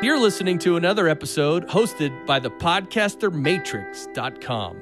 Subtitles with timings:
[0.00, 4.76] You're listening to another episode hosted by the podcastermatrix.com.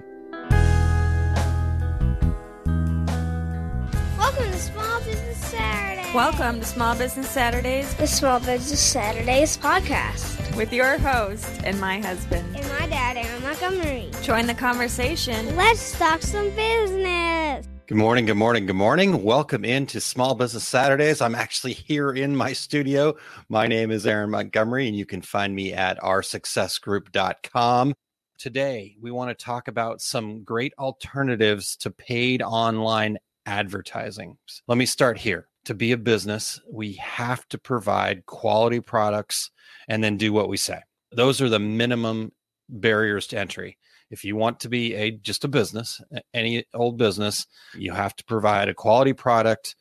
[4.18, 6.12] Welcome to Small Business Saturday.
[6.14, 10.54] Welcome to Small Business Saturdays the Small Business Saturdays podcast.
[10.54, 12.54] with your host and my husband.
[12.54, 14.10] And my dad, Aaron Montgomery.
[14.22, 15.56] Join the conversation.
[15.56, 17.45] Let's talk some business.
[17.88, 19.22] Good morning, good morning, good morning.
[19.22, 21.20] Welcome into Small Business Saturdays.
[21.20, 23.14] I'm actually here in my studio.
[23.48, 27.94] My name is Aaron Montgomery, and you can find me at oursuccessgroup.com.
[28.38, 34.36] Today, we want to talk about some great alternatives to paid online advertising.
[34.66, 35.46] Let me start here.
[35.66, 39.52] To be a business, we have to provide quality products
[39.86, 40.80] and then do what we say.
[41.12, 42.32] Those are the minimum
[42.68, 43.78] barriers to entry
[44.10, 46.00] if you want to be a just a business
[46.34, 47.46] any old business
[47.76, 49.76] you have to provide a quality product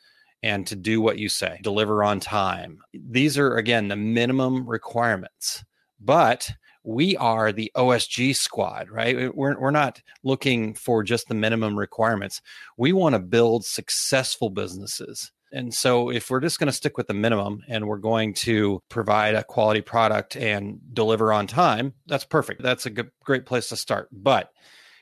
[0.45, 2.77] and to do what you say deliver on time.
[2.93, 5.65] These are again the minimum requirements.
[5.99, 6.51] But
[6.84, 9.35] we are the osg squad right?
[9.35, 12.41] We're, we're not looking for just the minimum requirements.
[12.77, 17.07] We want to build successful businesses and so, if we're just going to stick with
[17.07, 22.25] the minimum and we're going to provide a quality product and deliver on time, that's
[22.25, 22.62] perfect.
[22.62, 24.09] That's a good, great place to start.
[24.12, 24.51] But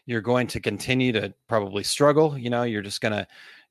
[0.05, 2.37] you're going to continue to probably struggle.
[2.37, 3.25] You know, you're just going to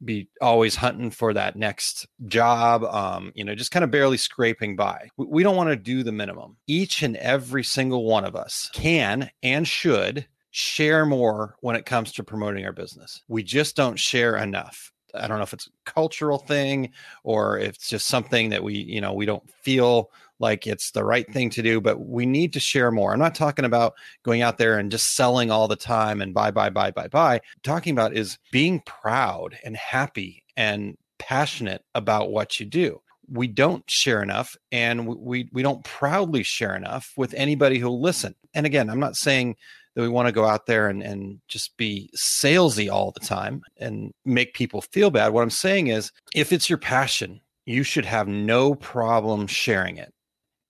[0.05, 4.75] be always hunting for that next job, um, you know, just kind of barely scraping
[4.75, 5.09] by.
[5.17, 6.57] We- We don't want to do the minimum.
[6.67, 12.13] Each and every single one of us can and should share more when it comes
[12.13, 13.23] to promoting our business.
[13.29, 14.93] We just don't share enough.
[15.15, 16.91] I don't know if it's a cultural thing
[17.25, 21.05] or if it's just something that we, you know, we don't feel like it's the
[21.05, 23.13] right thing to do, but we need to share more.
[23.13, 26.51] I'm not talking about going out there and just selling all the time and buy,
[26.51, 27.41] buy, buy, buy, buy.
[27.63, 33.01] Talking about is being proud and happy and passionate about what you do.
[33.29, 38.35] We don't share enough and we we don't proudly share enough with anybody who'll listen.
[38.53, 39.57] And again, I'm not saying
[39.95, 43.63] that we want to go out there and, and just be salesy all the time
[43.79, 45.33] and make people feel bad.
[45.33, 50.13] What I'm saying is, if it's your passion, you should have no problem sharing it.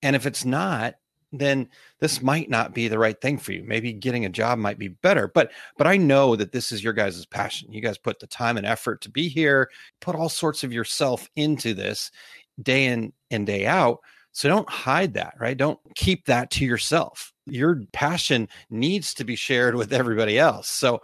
[0.03, 0.95] And if it's not,
[1.33, 1.69] then
[2.01, 3.65] this might not be the right thing for you.
[3.65, 5.29] Maybe getting a job might be better.
[5.29, 7.73] But but I know that this is your guys' passion.
[7.73, 11.29] You guys put the time and effort to be here, put all sorts of yourself
[11.37, 12.11] into this
[12.63, 14.01] day in and day out.
[14.33, 15.57] So don't hide that, right?
[15.57, 17.32] Don't keep that to yourself.
[17.47, 20.69] Your passion needs to be shared with everybody else.
[20.69, 21.01] So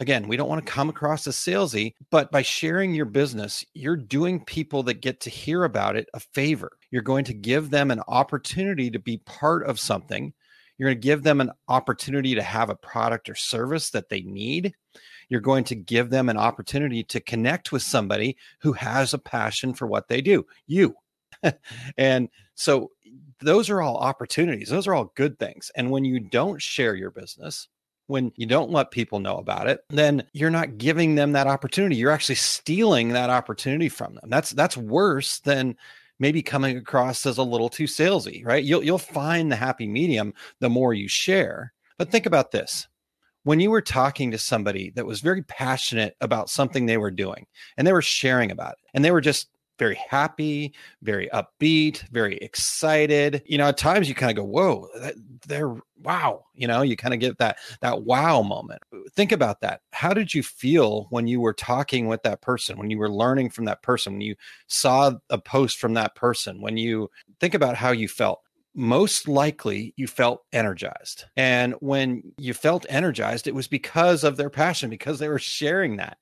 [0.00, 3.96] again, we don't want to come across as salesy, but by sharing your business, you're
[3.96, 6.72] doing people that get to hear about it a favor.
[6.90, 10.32] You're going to give them an opportunity to be part of something.
[10.78, 14.22] You're going to give them an opportunity to have a product or service that they
[14.22, 14.74] need.
[15.28, 19.74] You're going to give them an opportunity to connect with somebody who has a passion
[19.74, 20.44] for what they do.
[20.66, 20.96] You.
[21.98, 22.90] and so
[23.40, 24.68] those are all opportunities.
[24.68, 25.70] Those are all good things.
[25.76, 27.68] And when you don't share your business,
[28.06, 31.96] when you don't let people know about it, then you're not giving them that opportunity.
[31.96, 34.28] You're actually stealing that opportunity from them.
[34.28, 35.76] That's that's worse than
[36.18, 38.62] maybe coming across as a little too salesy, right?
[38.62, 41.72] You'll you'll find the happy medium the more you share.
[41.98, 42.88] But think about this.
[43.44, 47.46] When you were talking to somebody that was very passionate about something they were doing
[47.76, 49.48] and they were sharing about it and they were just
[49.78, 53.42] very happy, very upbeat, very excited.
[53.46, 55.14] You know, at times you kind of go, "Whoa, that,
[55.46, 58.82] they're wow!" You know, you kind of get that that wow moment.
[59.14, 59.80] Think about that.
[59.92, 62.78] How did you feel when you were talking with that person?
[62.78, 64.14] When you were learning from that person?
[64.14, 64.36] When you
[64.68, 66.60] saw a post from that person?
[66.60, 67.10] When you
[67.40, 68.40] think about how you felt?
[68.76, 71.26] Most likely, you felt energized.
[71.36, 75.96] And when you felt energized, it was because of their passion, because they were sharing
[75.98, 76.18] that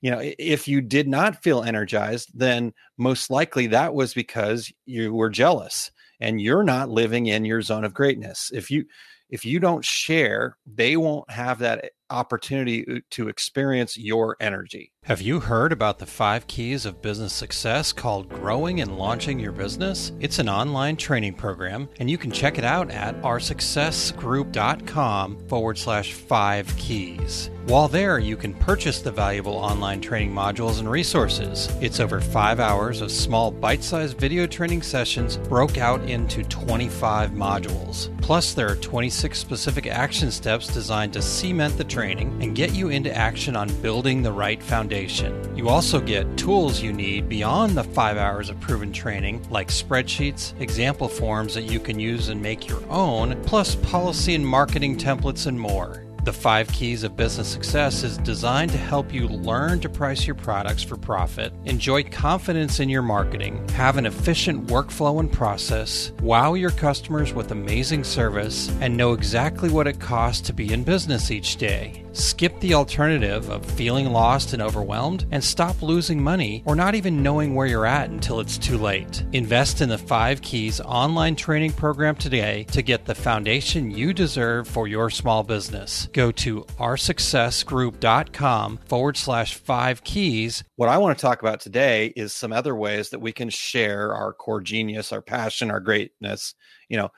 [0.00, 5.14] you know if you did not feel energized then most likely that was because you
[5.14, 8.50] were jealous and you're not living in your zone of greatness.
[8.52, 8.84] If you
[9.30, 15.20] if you don't share they won't have that opportunity uh, to experience your energy have
[15.20, 20.12] you heard about the five keys of business success called growing and launching your business
[20.20, 26.12] it's an online training program and you can check it out at oursuccessgroup.com forward slash
[26.12, 31.68] five keys while there, you can purchase the valuable online training modules and resources.
[31.82, 37.32] It's over five hours of small bite sized video training sessions broke out into 25
[37.32, 38.08] modules.
[38.22, 42.90] Plus, there are 26 specific action steps designed to cement the training and get you
[42.90, 45.32] into action on building the right foundation.
[45.56, 50.58] You also get tools you need beyond the five hours of proven training, like spreadsheets,
[50.60, 55.48] example forms that you can use and make your own, plus policy and marketing templates
[55.48, 56.07] and more.
[56.28, 60.34] The Five Keys of Business Success is designed to help you learn to price your
[60.34, 66.52] products for profit, enjoy confidence in your marketing, have an efficient workflow and process, wow
[66.52, 71.30] your customers with amazing service, and know exactly what it costs to be in business
[71.30, 72.04] each day.
[72.18, 77.22] Skip the alternative of feeling lost and overwhelmed and stop losing money or not even
[77.22, 79.24] knowing where you're at until it's too late.
[79.32, 84.66] Invest in the Five Keys online training program today to get the foundation you deserve
[84.66, 86.08] for your small business.
[86.12, 90.64] Go to oursuccessgroup.com forward slash five keys.
[90.74, 94.12] What I want to talk about today is some other ways that we can share
[94.12, 96.56] our core genius, our passion, our greatness.
[96.88, 97.10] You know,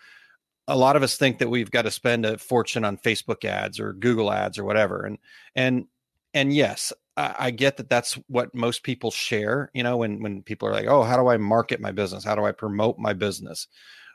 [0.70, 3.80] a lot of us think that we've got to spend a fortune on Facebook ads
[3.80, 5.04] or Google ads or whatever.
[5.04, 5.18] And
[5.56, 5.86] and
[6.32, 9.70] and yes, I, I, get that that's what most people share.
[9.74, 12.24] You know, when when people are like, "Oh, how do I market my business?
[12.24, 13.66] How do I promote my business?"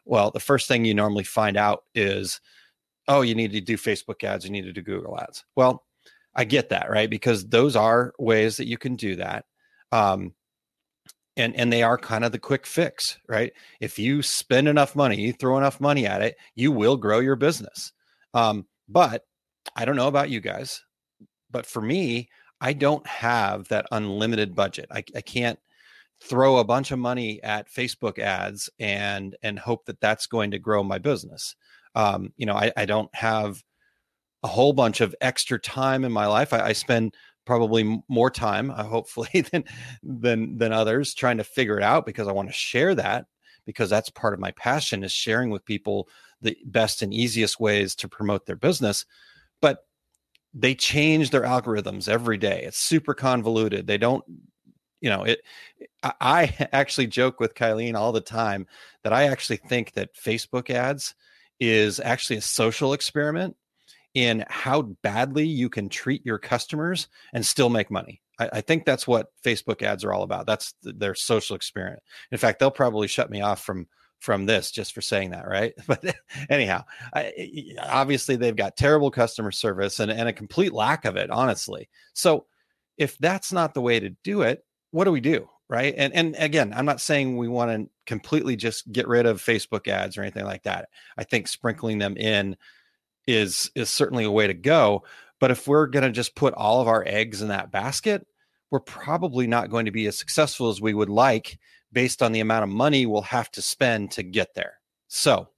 [0.05, 2.39] Well, the first thing you normally find out is,
[3.09, 4.45] "Oh, you need to do Facebook ads.
[4.45, 5.83] You need to do Google ads." Well,
[6.35, 7.09] I get that, right?
[7.09, 9.45] Because those are ways that you can do that.
[9.91, 10.33] Um,
[11.37, 13.51] and and they are kind of the quick fix right?
[13.79, 17.35] If you spend enough money you throw enough money at it you will grow your
[17.35, 17.91] business.
[18.33, 19.23] Um, but
[19.75, 20.83] i don't know about you guys
[21.51, 22.29] but for me
[22.61, 24.87] i don't have that unlimited budget.
[24.91, 25.59] I, I can't
[26.21, 30.59] throw a bunch of money at facebook ads and and hope that that's going to
[30.59, 31.55] grow my business.
[31.95, 33.63] Um, you know I, I don't have
[34.43, 36.53] a whole bunch of extra time in my life.
[36.53, 37.15] I, I spend
[37.45, 39.63] probably more time, uh, hopefully, than
[40.03, 43.25] than than others trying to figure it out because I want to share that
[43.65, 46.07] because that's part of my passion is sharing with people
[46.41, 49.05] the best and easiest ways to promote their business.
[49.61, 49.79] But
[50.53, 52.63] they change their algorithms every day.
[52.63, 53.87] It's super convoluted.
[53.87, 54.23] They don't,
[55.01, 55.41] you know, it.
[56.03, 58.67] I actually joke with Kylene all the time
[59.03, 61.15] that I actually think that Facebook ads
[61.59, 63.55] is actually a social experiment
[64.15, 68.21] in how badly you can treat your customers and still make money.
[68.39, 70.47] I, I think that's what Facebook ads are all about.
[70.47, 72.01] That's th- their social experiment.
[72.31, 73.87] In fact, they'll probably shut me off from
[74.21, 75.73] from this just for saying that, right?
[75.87, 76.15] But
[76.49, 81.29] anyhow, I, obviously they've got terrible customer service and, and a complete lack of it,
[81.29, 81.89] honestly.
[82.13, 82.45] So
[82.97, 85.49] if that's not the way to do it, what do we do?
[85.67, 85.95] Right.
[85.97, 89.87] And and again, I'm not saying we want to completely just get rid of Facebook
[89.87, 90.89] ads or anything like that.
[91.17, 92.55] I think sprinkling them in
[93.27, 95.03] is is certainly a way to go.
[95.39, 98.25] But if we're going to just put all of our eggs in that basket,
[98.71, 101.59] we're probably not going to be as successful as we would like
[101.91, 104.79] based on the amount of money we'll have to spend to get there.
[105.07, 105.49] So,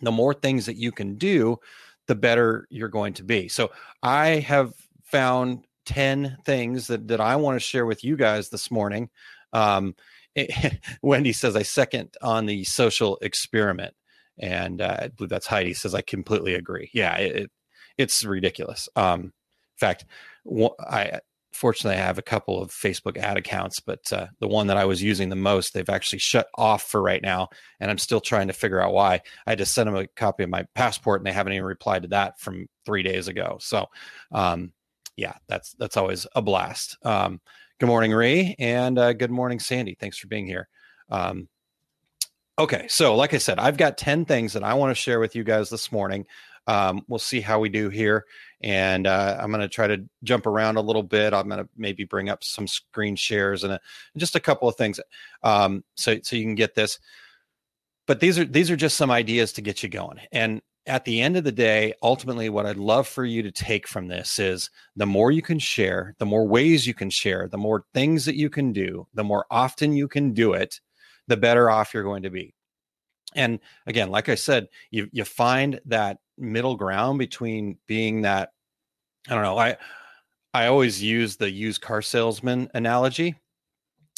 [0.00, 1.58] the more things that you can do,
[2.06, 3.48] the better you're going to be.
[3.48, 3.70] So,
[4.02, 4.72] I have
[5.04, 9.10] found 10 things that, that I want to share with you guys this morning.
[9.52, 9.94] Um,
[11.02, 13.94] Wendy says, I second on the social experiment
[14.38, 16.90] and uh, I believe that's Heidi says I completely agree.
[16.92, 17.50] Yeah, it, it
[17.96, 18.88] it's ridiculous.
[18.96, 19.32] Um, in
[19.76, 20.04] fact,
[20.80, 21.20] I
[21.52, 24.84] fortunately I have a couple of Facebook ad accounts, but uh, the one that I
[24.84, 27.48] was using the most, they've actually shut off for right now,
[27.80, 29.20] and I'm still trying to figure out why.
[29.46, 32.08] I just sent them a copy of my passport, and they haven't even replied to
[32.08, 33.58] that from three days ago.
[33.60, 33.86] So,
[34.32, 34.72] um,
[35.16, 36.96] yeah, that's that's always a blast.
[37.02, 37.40] Um,
[37.80, 39.96] good morning, Ree, and uh, good morning, Sandy.
[39.98, 40.68] Thanks for being here.
[41.10, 41.48] Um,
[42.58, 45.36] Okay, so like I said, I've got 10 things that I want to share with
[45.36, 46.26] you guys this morning.
[46.66, 48.26] Um, we'll see how we do here.
[48.60, 51.32] And uh, I'm going to try to jump around a little bit.
[51.32, 53.80] I'm going to maybe bring up some screen shares and, a,
[54.16, 54.98] just a couple of things
[55.44, 56.98] um, so, so you can get this.
[58.08, 60.18] But these are these are just some ideas to get you going.
[60.32, 63.86] And at the end of the day, ultimately, what I'd love for you to take
[63.86, 67.58] from this is the more you can share, the more ways you can share, the
[67.58, 70.80] more things that you can do, the more often you can do it,
[71.28, 72.54] the better off you're going to be.
[73.34, 78.50] And again, like I said, you you find that middle ground between being that
[79.28, 79.76] I don't know, I
[80.54, 83.36] I always use the used car salesman analogy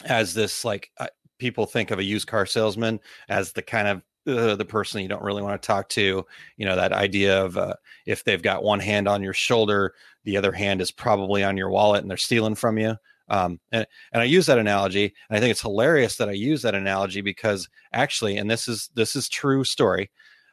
[0.05, 4.03] as this like uh, people think of a used car salesman as the kind of
[4.27, 6.25] uh, the person you don't really want to talk to
[6.57, 7.75] you know that idea of uh,
[8.07, 11.71] if they've got one hand on your shoulder the other hand is probably on your
[11.71, 12.95] wallet and they're stealing from you
[13.31, 16.63] um, and, and I use that analogy, and I think it's hilarious that I use
[16.63, 20.11] that analogy because actually, and this is this is true story.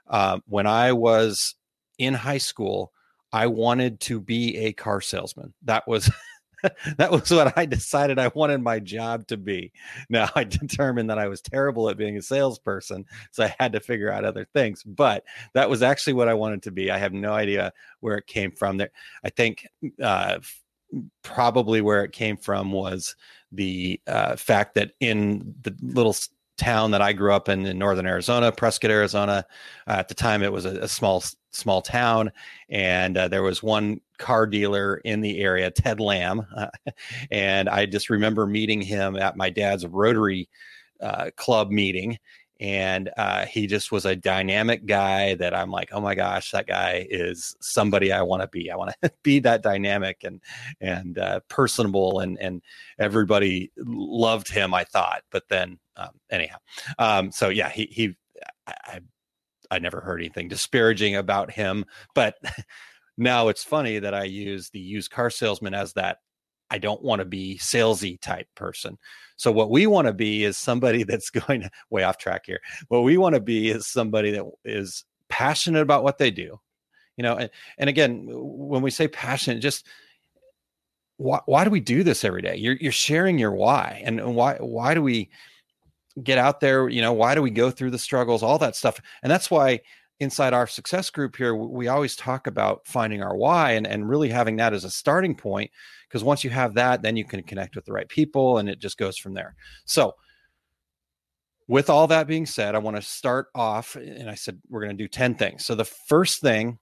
[0.07, 1.55] Uh, when I was
[1.97, 2.93] in high school,
[3.33, 5.53] I wanted to be a car salesman.
[5.63, 6.09] That was
[6.97, 9.71] that was what I decided I wanted my job to be.
[10.09, 13.79] Now I determined that I was terrible at being a salesperson, so I had to
[13.79, 14.83] figure out other things.
[14.83, 16.91] But that was actually what I wanted to be.
[16.91, 18.77] I have no idea where it came from.
[18.77, 18.91] There,
[19.23, 19.67] I think
[20.01, 20.39] uh,
[21.23, 23.15] probably where it came from was
[23.51, 26.15] the uh, fact that in the little
[26.57, 29.45] town that I grew up in in northern Arizona, Prescott, Arizona,
[29.87, 32.31] uh, at the time it was a, a, small small town,
[32.69, 36.67] and uh, there was one car dealer in the area, Ted Lamb, uh,
[37.31, 40.49] and I just remember meeting him at my dad's Rotary
[41.01, 42.17] uh, Club meeting,
[42.59, 46.67] and uh, he just was a dynamic guy that I'm like, oh my gosh, that
[46.67, 48.71] guy is somebody I want to be.
[48.71, 50.41] I want to be that dynamic and
[50.81, 52.61] and uh, personable, and and
[52.99, 54.73] everybody loved him.
[54.73, 56.57] I thought, but then um, anyhow,
[56.99, 58.15] um, so yeah, he he,
[58.67, 59.01] I,
[59.69, 61.85] I never heard anything disparaging about him,
[62.15, 62.35] but
[63.17, 66.19] now it's funny that I use the used car salesman as that
[66.69, 68.97] I don't want to be salesy type person.
[69.37, 72.59] So what we want to be is somebody that's going to way off track here.
[72.87, 76.59] What we want to be is somebody that is passionate about what they do.
[77.15, 79.87] You know, and, and again, when we say passionate, just
[81.17, 82.57] why, why do we do this every day?
[82.57, 85.29] You're, you're sharing your why and why, why do we
[86.21, 86.89] get out there?
[86.89, 89.01] You know, why do we go through the struggles, all that stuff.
[89.23, 89.81] And that's why
[90.19, 94.29] inside our success group here, we always talk about finding our why and, and really
[94.29, 95.69] having that as a starting point
[96.07, 98.79] because once you have that then you can connect with the right people and it
[98.79, 99.55] just goes from there.
[99.85, 100.15] So
[101.67, 104.97] with all that being said i want to start off and i said we're going
[104.97, 105.65] to do 10 things.
[105.65, 106.79] So the first thing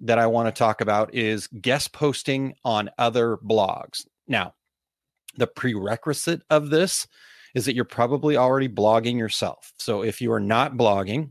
[0.00, 4.06] that i want to talk about is guest posting on other blogs.
[4.28, 4.54] Now
[5.36, 7.06] the prerequisite of this
[7.54, 9.72] is that you're probably already blogging yourself.
[9.78, 11.30] So if you are not blogging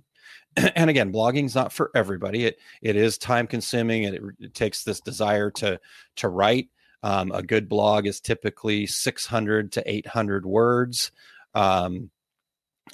[0.76, 4.54] and again blogging is not for everybody it it is time consuming and it, it,
[4.54, 5.80] takes this desire to
[6.16, 6.70] to write
[7.06, 11.12] um, a good blog is typically 600 to 800 words.
[11.54, 12.10] Um,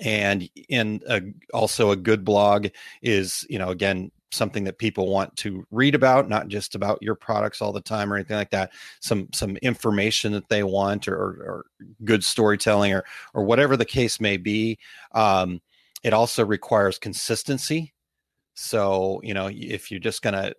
[0.01, 1.21] and in a,
[1.53, 2.67] also a good blog
[3.01, 7.15] is, you know, again, something that people want to read about, not just about your
[7.15, 8.73] products all the time or anything like that.
[8.99, 11.65] Some some information that they want, or, or, or
[12.03, 14.77] good storytelling, or or whatever the case may be.
[15.13, 15.61] Um,
[16.03, 17.93] it also requires consistency.
[18.55, 20.53] So you know, if you're just going to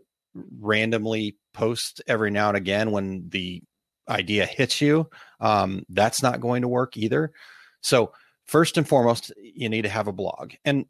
[0.58, 3.62] randomly post every now and again when the
[4.08, 5.08] idea hits you,
[5.40, 7.32] um, that's not going to work either.
[7.80, 8.12] So
[8.44, 10.52] first and foremost, you need to have a blog.
[10.64, 10.86] And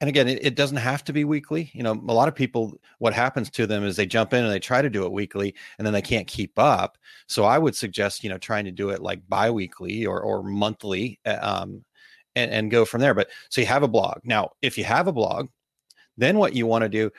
[0.00, 1.70] and again, it, it, doesn't have to be weekly.
[1.72, 4.52] You know, a lot of people, what happens to them is they jump in and
[4.52, 6.98] they try to do it weekly, and then they can't keep up.
[7.28, 11.20] So I would suggest, you know, trying to do it like biweekly or or monthly,
[11.24, 11.84] uh, um,
[12.36, 13.14] and, and go from there.
[13.14, 14.18] But so you have a blog.
[14.24, 15.48] Now, if you have a blog,
[16.16, 17.10] then what you want to do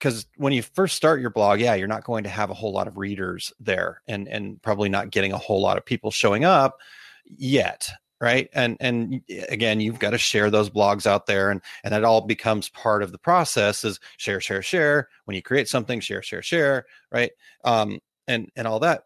[0.00, 2.72] because when you first start your blog, yeah, you're not going to have a whole
[2.72, 6.44] lot of readers there, and and probably not getting a whole lot of people showing
[6.44, 6.78] up
[7.26, 8.48] yet, right?
[8.54, 12.22] And and again, you've got to share those blogs out there, and and that all
[12.22, 13.84] becomes part of the process.
[13.84, 15.08] Is share, share, share.
[15.26, 17.32] When you create something, share, share, share, right?
[17.64, 19.04] Um, and and all that.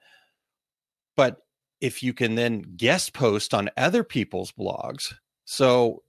[1.16, 1.38] But
[1.80, 5.12] if you can then guest post on other people's blogs,
[5.45, 6.03] so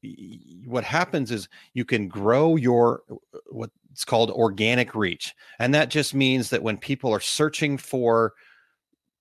[0.65, 5.33] what happens is you can grow your uh, what it's called organic reach.
[5.57, 8.33] And that just means that when people are searching for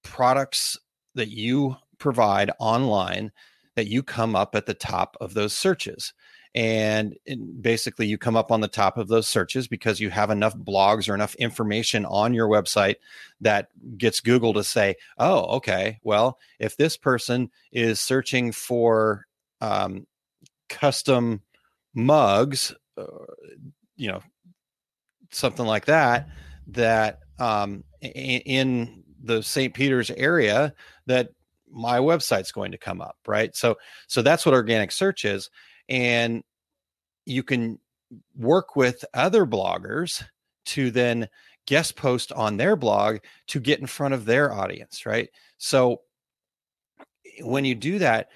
[0.03, 0.77] products
[1.15, 3.31] that you provide online,
[3.77, 6.13] that you come up at the top of those searches.
[6.57, 7.17] And
[7.61, 11.09] basically, you come up on the top of those searches because you have enough blogs
[11.09, 12.97] or enough information on your website
[13.41, 19.27] that gets Google to say, oh, okay, well, if this person is searching for
[19.61, 20.07] um,
[20.69, 21.43] custom
[21.95, 23.05] mugs, uh,
[23.97, 24.21] you know,
[25.31, 26.29] something like that
[26.69, 29.75] that um, in the St.
[29.75, 30.75] Peters area
[31.07, 31.31] that
[31.71, 33.55] my website's going to come up, right?
[33.55, 35.51] So so that's what organic search is
[35.89, 36.43] and
[37.27, 37.79] you can
[38.37, 40.25] work with other bloggers
[40.67, 41.29] to then
[41.67, 43.19] guest post on their blog
[43.49, 45.29] to get in front of their audience, right?
[45.59, 46.03] So
[47.41, 48.31] when you do that,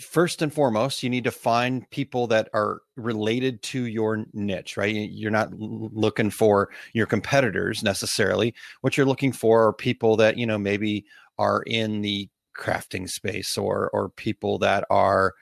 [0.00, 4.94] first and foremost, you need to find people that are related to your niche, right?
[4.94, 8.54] You're not looking for your competitors necessarily.
[8.80, 11.06] What you're looking for are people that, you know, maybe
[11.38, 15.34] are in the crafting space or or people that are,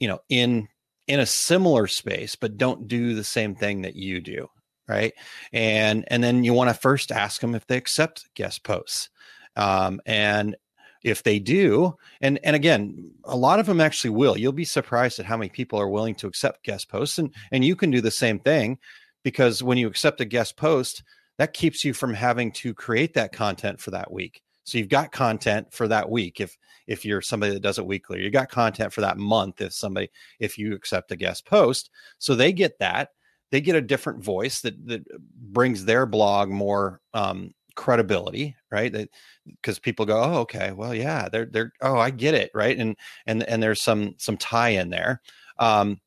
[0.00, 0.68] you know, in
[1.06, 4.48] in a similar space but don't do the same thing that you do,
[4.88, 5.12] right?
[5.52, 9.08] And and then you want to first ask them if they accept guest posts.
[9.56, 10.56] Um, and
[11.02, 14.36] if they do and and again a lot of them actually will.
[14.36, 17.64] You'll be surprised at how many people are willing to accept guest posts and and
[17.64, 18.78] you can do the same thing
[19.22, 21.02] because when you accept a guest post
[21.38, 24.42] that keeps you from having to create that content for that week.
[24.64, 28.22] So you've got content for that week if if you're somebody that does it weekly
[28.22, 31.90] you got content for that month if somebody if you accept a guest post.
[32.18, 33.10] So they get that.
[33.50, 38.92] They get a different voice that that brings their blog more um, credibility right?
[38.92, 39.08] That
[39.46, 42.76] because people go oh okay well yeah they're they're oh i get it right?
[42.76, 45.22] And and and there's some some tie in there.
[45.58, 46.00] Um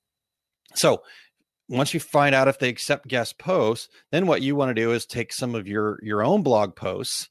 [0.76, 1.02] so
[1.70, 4.92] once you find out if they accept guest posts, then what you want to do
[4.92, 7.30] is take some of your your own blog posts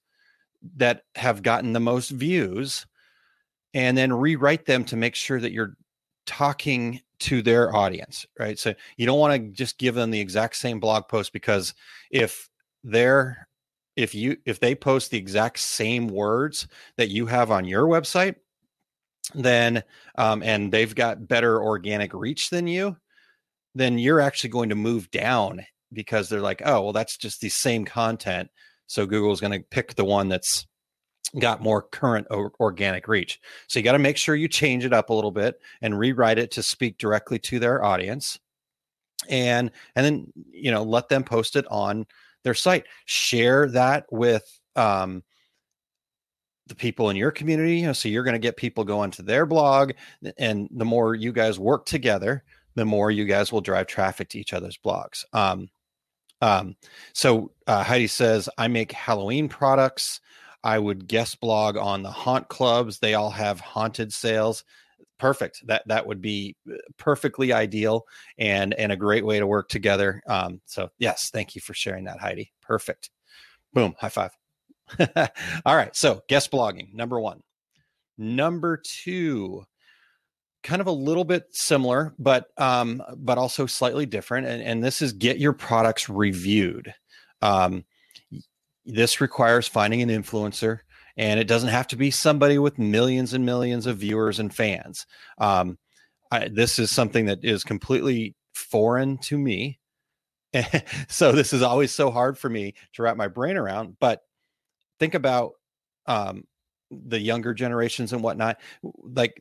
[0.76, 2.86] that have gotten the most views
[3.74, 5.76] and then rewrite them to make sure that you're
[6.26, 8.58] talking to their audience, right?
[8.58, 11.74] So you don't want to just give them the exact same blog post because
[12.10, 12.48] if
[12.82, 13.46] they're
[14.00, 16.66] if you if they post the exact same words
[16.96, 18.36] that you have on your website,
[19.34, 19.82] then
[20.16, 22.96] um, and they've got better organic reach than you,
[23.74, 27.48] then you're actually going to move down because they're like, oh, well, that's just the
[27.48, 28.48] same content.
[28.86, 30.66] So Google's going to pick the one that's
[31.38, 33.38] got more current or organic reach.
[33.68, 36.38] So you got to make sure you change it up a little bit and rewrite
[36.38, 38.38] it to speak directly to their audience.
[39.28, 42.06] And and then you know let them post it on
[42.44, 42.84] their site.
[43.04, 45.22] Share that with um,
[46.66, 47.78] the people in your community.
[47.78, 49.92] You know, so you're going to get people going to their blog,
[50.38, 52.44] and the more you guys work together,
[52.74, 55.24] the more you guys will drive traffic to each other's blogs.
[55.32, 55.68] Um,
[56.40, 56.76] um,
[57.12, 60.20] so uh, Heidi says, I make Halloween products.
[60.62, 62.98] I would guest blog on the haunt clubs.
[62.98, 64.64] They all have haunted sales.
[65.20, 65.66] Perfect.
[65.66, 68.06] That that would be uh, perfectly ideal
[68.38, 70.22] and and a great way to work together.
[70.26, 72.52] Um, so yes, thank you for sharing that, Heidi.
[72.62, 73.10] Perfect.
[73.74, 73.94] Boom.
[73.98, 74.30] High five.
[75.66, 75.94] all right.
[75.94, 77.42] So guest blogging, number one.
[78.16, 79.64] Number two,
[80.62, 84.46] kind of a little bit similar, but um, but also slightly different.
[84.46, 86.94] And, and this is get your products reviewed.
[87.42, 87.84] Um,
[88.86, 90.80] this requires finding an influencer
[91.16, 95.06] and it doesn't have to be somebody with millions and millions of viewers and fans.
[95.38, 95.78] Um,
[96.30, 99.78] I, this is something that is completely foreign to me.
[101.08, 104.20] So this is always so hard for me to wrap my brain around but
[104.98, 105.52] think about
[106.06, 106.44] um,
[106.90, 108.58] the younger generations and whatnot.
[108.82, 109.40] Like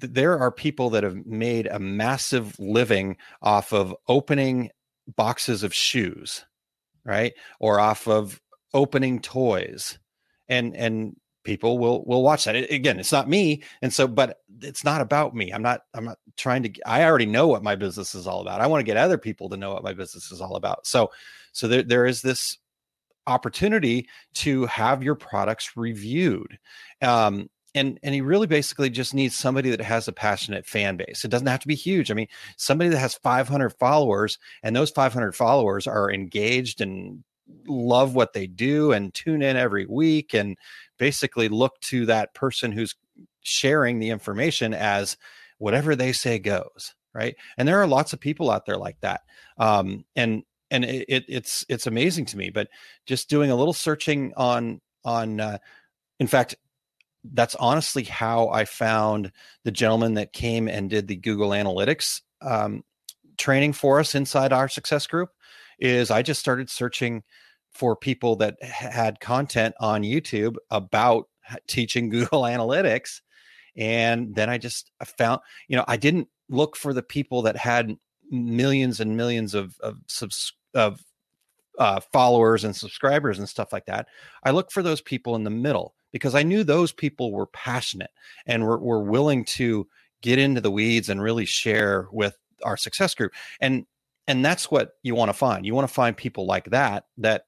[0.00, 4.70] th- there are people that have made a massive living off of opening
[5.14, 6.46] boxes of shoes
[7.04, 7.34] right?
[7.60, 8.40] Or off of
[8.72, 9.98] opening toys
[10.48, 12.56] and and people will will watch that.
[12.56, 15.52] It, again it's not me and so but it's not about me.
[15.52, 18.60] I'm not i'm not trying to i already know what my business is all about.
[18.60, 20.86] I want to get other people to know what my business is all about.
[20.86, 21.10] So
[21.52, 22.58] so there, there is this
[23.26, 26.58] opportunity to have your products reviewed
[27.00, 31.24] um and and he really basically just needs somebody that has a passionate fan base.
[31.24, 32.10] It doesn't have to be huge.
[32.10, 37.24] I mean somebody that has 500 followers and those 500 followers are engaged and
[37.66, 40.56] love what they do and tune in every week and
[40.98, 42.94] basically look to that person who's
[43.42, 45.16] sharing the information as
[45.58, 47.36] whatever they say goes right?
[47.56, 49.20] And there are lots of people out there like that
[49.58, 52.68] um, and and it, it's it's amazing to me but
[53.06, 55.58] just doing a little searching on on uh,
[56.18, 56.56] in fact
[57.32, 59.32] that's honestly how i found
[59.64, 62.82] the gentleman that came and did the google analytics um,
[63.38, 65.30] training for us inside our success group
[65.78, 67.22] is I just started searching
[67.72, 71.28] for people that had content on YouTube about
[71.66, 73.20] teaching Google Analytics.
[73.76, 77.96] And then I just found, you know, I didn't look for the people that had
[78.30, 81.02] millions and millions of of, subs- of
[81.78, 84.06] uh, followers and subscribers and stuff like that.
[84.44, 88.10] I looked for those people in the middle because I knew those people were passionate
[88.46, 89.88] and were, were willing to
[90.22, 93.32] get into the weeds and really share with our success group.
[93.60, 93.86] And
[94.26, 95.66] and that's what you want to find.
[95.66, 97.44] You want to find people like that that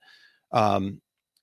[0.53, 1.01] um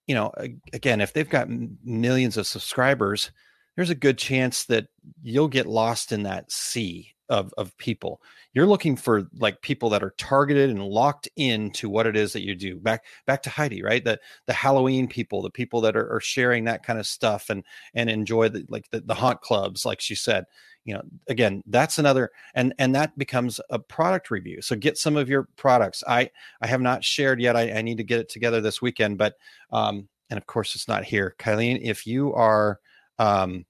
[0.07, 0.31] you know
[0.71, 1.49] again if they've got
[1.83, 3.31] millions of subscribers
[3.75, 4.87] there's a good chance that
[5.21, 8.21] you'll get lost in that sea of of people.
[8.53, 12.43] You're looking for like people that are targeted and locked into what it is that
[12.43, 12.79] you do.
[12.79, 14.03] Back back to heidi right?
[14.03, 17.63] The the halloween people the people that are, are sharing that kind of stuff and
[17.95, 20.45] and enjoy the like the, the haunt clubs like she said
[20.85, 24.61] you know again that's another and and that becomes a product review.
[24.61, 26.03] So get some of your products.
[26.07, 26.29] I
[26.61, 27.55] i have not shared yet.
[27.55, 29.35] I, I need to get it together this weekend but
[29.71, 31.35] um and of course it's not here.
[31.39, 32.79] Kylene if you are
[33.19, 33.65] um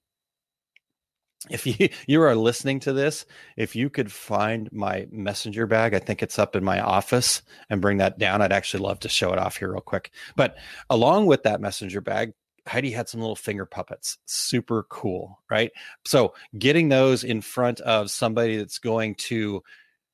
[1.50, 3.26] if you you are listening to this
[3.58, 7.82] if you could find my messenger bag i think it's up in my office and
[7.82, 10.12] bring that down i'd actually love to show it off here real quick.
[10.36, 10.56] But
[10.90, 12.34] along with that messenger bag
[12.68, 14.18] Heidi had some little finger puppets.
[14.26, 15.72] Super cool, right?
[16.06, 19.64] So getting those in front of somebody that's going to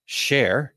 [0.06, 0.74] share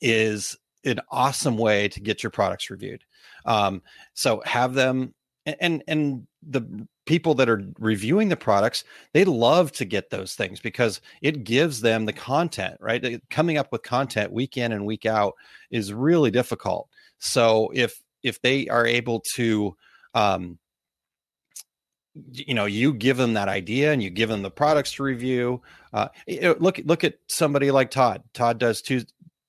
[0.00, 3.04] is an awesome way to get your products reviewed.
[3.44, 3.82] Um,
[4.14, 5.14] so have them
[5.60, 10.60] and and the people that are reviewing the products they love to get those things
[10.60, 15.06] because it gives them the content right coming up with content week in and week
[15.06, 15.34] out
[15.70, 19.74] is really difficult so if if they are able to
[20.14, 20.58] um,
[22.32, 25.62] you know you give them that idea and you give them the products to review
[25.92, 26.08] uh,
[26.58, 28.82] look look at somebody like todd todd does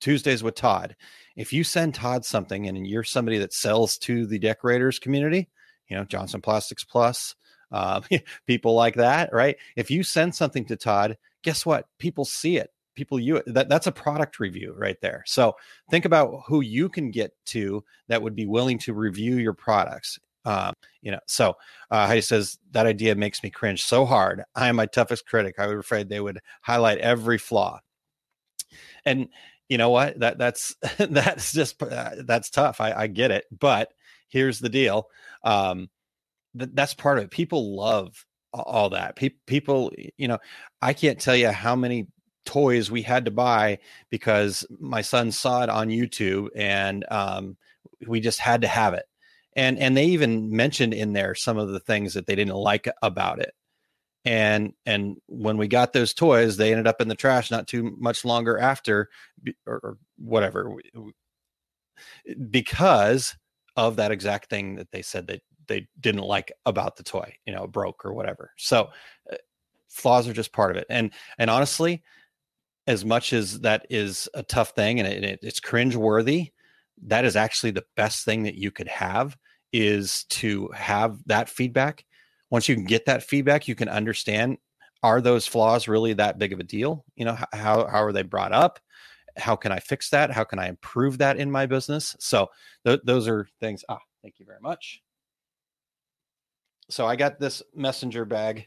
[0.00, 0.96] Tuesdays with Todd.
[1.36, 5.48] If you send Todd something and you're somebody that sells to the decorators community,
[5.88, 7.36] you know, Johnson Plastics Plus,
[7.70, 8.00] uh,
[8.46, 9.56] people like that, right?
[9.76, 11.86] If you send something to Todd, guess what?
[11.98, 12.70] People see it.
[12.96, 15.22] People you that that's a product review right there.
[15.24, 15.56] So
[15.90, 20.18] think about who you can get to that would be willing to review your products.
[20.44, 20.72] Um,
[21.02, 21.54] you know, so
[21.90, 24.42] uh, Heidi says that idea makes me cringe so hard.
[24.54, 25.56] I am my toughest critic.
[25.58, 27.80] I was afraid they would highlight every flaw.
[29.04, 29.28] And
[29.68, 30.18] you know what?
[30.20, 32.80] That that's that's just uh, that's tough.
[32.80, 33.92] I, I get it, but
[34.28, 35.08] here's the deal.
[35.44, 35.88] Um,
[36.58, 37.30] th- that's part of it.
[37.30, 39.16] People love all that.
[39.16, 40.38] Pe- people, you know,
[40.82, 42.08] I can't tell you how many
[42.44, 43.78] toys we had to buy
[44.10, 47.56] because my son saw it on YouTube and um,
[48.06, 49.04] we just had to have it.
[49.56, 52.88] And and they even mentioned in there some of the things that they didn't like
[53.02, 53.52] about it.
[54.24, 57.96] And and when we got those toys, they ended up in the trash not too
[57.98, 59.08] much longer after,
[59.66, 60.74] or, or whatever,
[62.50, 63.34] because
[63.76, 67.54] of that exact thing that they said that they didn't like about the toy, you
[67.54, 68.50] know, broke or whatever.
[68.56, 68.90] So
[69.32, 69.36] uh,
[69.88, 70.86] flaws are just part of it.
[70.90, 72.02] And and honestly,
[72.86, 76.52] as much as that is a tough thing and it, it's cringe worthy,
[77.06, 79.36] that is actually the best thing that you could have
[79.72, 82.04] is to have that feedback.
[82.50, 84.58] Once you can get that feedback, you can understand
[85.02, 87.04] are those flaws really that big of a deal?
[87.16, 88.78] You know, how how are they brought up?
[89.36, 90.30] How can I fix that?
[90.30, 92.16] How can I improve that in my business?
[92.18, 92.48] So
[92.84, 93.84] th- those are things.
[93.88, 95.00] Ah, thank you very much
[96.90, 98.66] so I got this messenger bag.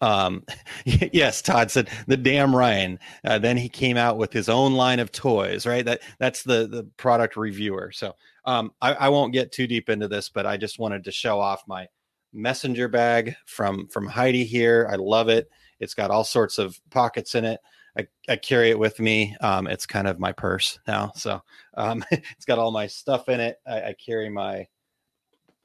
[0.00, 0.44] Um,
[0.84, 2.98] yes, Todd said the damn Ryan.
[3.24, 5.84] Uh, then he came out with his own line of toys, right?
[5.84, 7.92] That that's the the product reviewer.
[7.92, 11.12] So um, I, I won't get too deep into this, but I just wanted to
[11.12, 11.86] show off my
[12.32, 14.88] messenger bag from from Heidi here.
[14.90, 15.48] I love it.
[15.80, 17.60] It's got all sorts of pockets in it.
[17.98, 19.34] I, I carry it with me.
[19.40, 21.12] Um, it's kind of my purse now.
[21.16, 21.40] So
[21.76, 23.56] um, it's got all my stuff in it.
[23.66, 24.66] I, I carry my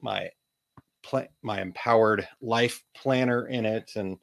[0.00, 0.30] my
[1.02, 4.18] pl- my empowered life planner in it and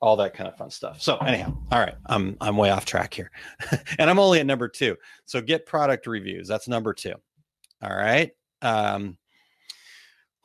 [0.00, 1.00] all that kind of fun stuff.
[1.00, 3.30] So anyhow, all right, I'm I'm way off track here,
[3.98, 4.96] and I'm only at number two.
[5.24, 6.46] So get product reviews.
[6.46, 7.14] That's number two.
[7.82, 8.30] All right.
[8.62, 9.16] Um,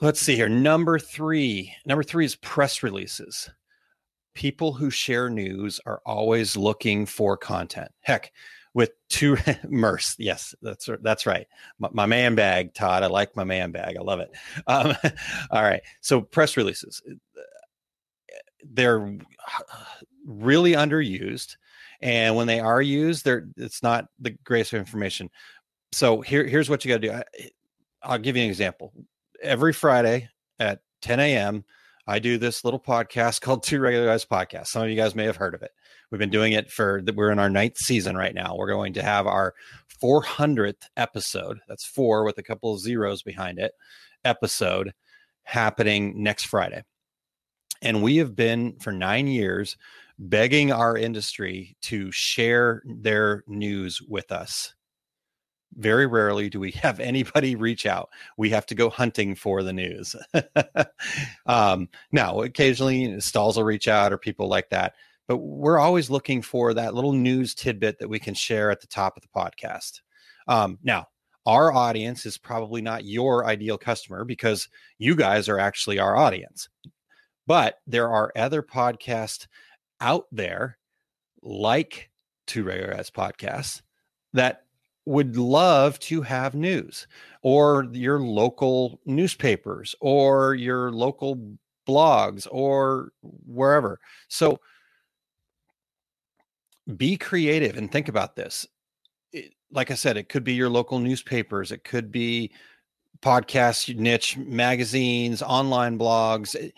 [0.01, 0.49] let's see here.
[0.49, 1.73] Number three.
[1.85, 3.49] Number three is press releases.
[4.33, 7.91] People who share news are always looking for content.
[7.99, 8.31] Heck,
[8.73, 10.15] with two Merce.
[10.17, 11.47] Yes, that's that's right.
[11.79, 13.03] My, my, man bag, Todd.
[13.03, 13.97] I like my man bag.
[13.97, 14.31] I love it.
[14.67, 14.95] Um,
[15.51, 15.81] all right.
[16.01, 17.41] So press releases, uh,
[18.71, 19.17] they're
[20.25, 21.57] really underused,
[22.01, 25.29] and when they are used, they're it's not the greatest information.
[25.91, 27.13] So here here's what you got to do.
[27.13, 27.23] I,
[28.03, 28.93] I'll give you an example.
[29.41, 30.29] Every Friday
[30.59, 31.63] at 10 a.m.
[32.07, 34.67] I do this little podcast called Two Regular Guys Podcast.
[34.67, 35.71] Some of you guys may have heard of it.
[36.11, 37.15] We've been doing it for that.
[37.15, 38.55] we're in our ninth season right now.
[38.55, 39.53] We're going to have our
[40.01, 41.59] 400th episode.
[41.67, 43.73] That's four with a couple of zeros behind it.
[44.25, 44.93] Episode
[45.43, 46.83] happening next Friday.
[47.81, 49.77] And we have been for nine years
[50.17, 54.73] begging our industry to share their news with us
[55.75, 58.09] very rarely do we have anybody reach out.
[58.37, 60.15] We have to go hunting for the news.
[61.45, 64.93] um, now, occasionally Stahls' will reach out or people like that,
[65.29, 68.87] but we're always looking for that little news tidbit that we can share at the
[68.87, 70.01] top of the podcast.
[70.47, 71.05] Um, now,
[71.45, 76.67] our audience is probably not your ideal customer because you guys are actually our audience.
[77.45, 79.45] But there are other podcasts
[80.01, 80.79] out there
[81.43, 82.09] like
[82.47, 83.83] Two Regular Guys podcasts
[84.33, 84.63] that
[85.05, 87.05] would love to have news
[87.43, 91.55] or your local newspapers or your local
[91.87, 93.99] blogs or wherever.
[94.27, 94.59] So
[96.97, 98.67] be creative and think about this.
[99.31, 102.51] It, like I said, it could be your local newspapers, it could be
[103.21, 106.71] podcasts, niche magazines, online blogs.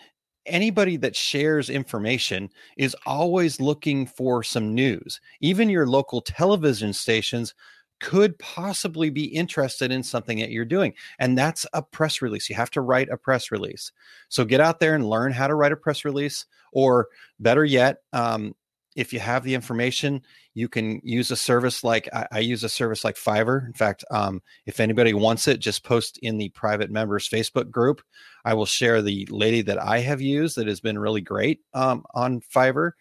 [0.44, 5.20] Anybody that shares information is always looking for some news.
[5.40, 7.54] Even your local television stations
[8.00, 10.92] could possibly be interested in something that you're doing.
[11.20, 12.50] And that's a press release.
[12.50, 13.92] You have to write a press release.
[14.28, 17.06] So get out there and learn how to write a press release, or
[17.38, 18.56] better yet, um,
[18.96, 20.22] if you have the information,
[20.54, 23.66] you can use a service like I, I use a service like Fiverr.
[23.66, 28.02] In fact, um, if anybody wants it, just post in the private members Facebook group.
[28.44, 32.04] I will share the lady that I have used that has been really great um,
[32.14, 32.92] on Fiverr,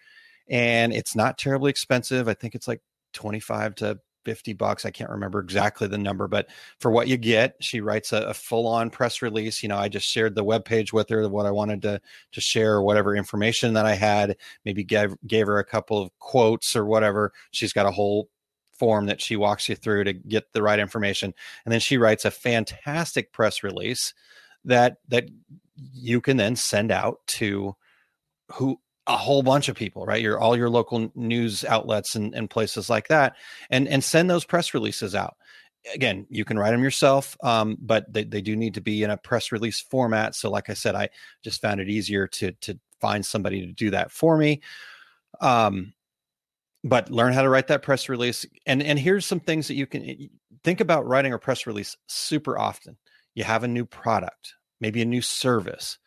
[0.50, 2.28] and it's not terribly expensive.
[2.28, 2.82] I think it's like
[3.14, 4.86] 25 to 50 bucks.
[4.86, 6.48] I can't remember exactly the number, but
[6.80, 9.62] for what you get, she writes a, a full on press release.
[9.64, 12.42] You know, I just shared the web page with her, what I wanted to, to
[12.42, 16.86] share, whatever information that I had, maybe gave, gave her a couple of quotes or
[16.86, 17.34] whatever.
[17.52, 18.30] She's got a whole
[18.74, 21.32] form that she walks you through to get the right information
[21.66, 24.12] and then she writes a fantastic press release
[24.66, 25.26] that that
[25.94, 27.76] you can then send out to
[28.54, 28.80] who
[29.14, 30.22] a whole bunch of people right?
[30.22, 33.36] Your all your local news outlets and, and places like that
[33.70, 35.38] and and send those press releases out.
[35.94, 39.10] Again you can write them yourself um, but they, they do need to be in
[39.10, 40.36] a press release format.
[40.36, 41.10] So like i said i
[41.44, 44.62] just found it easier to to find somebody to do that for me.
[45.40, 45.94] Um,
[46.84, 48.46] but learn how to write that press release.
[48.66, 50.30] And and here's some things that you can
[50.64, 52.98] think about writing a press release super often.
[53.36, 55.98] You have a new product maybe a new service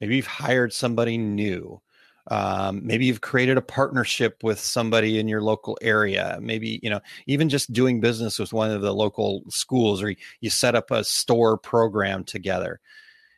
[0.00, 1.82] maybe you've hired somebody new
[2.30, 6.38] um, maybe you've created a partnership with somebody in your local area.
[6.40, 10.50] Maybe you know even just doing business with one of the local schools or you
[10.50, 12.80] set up a store program together.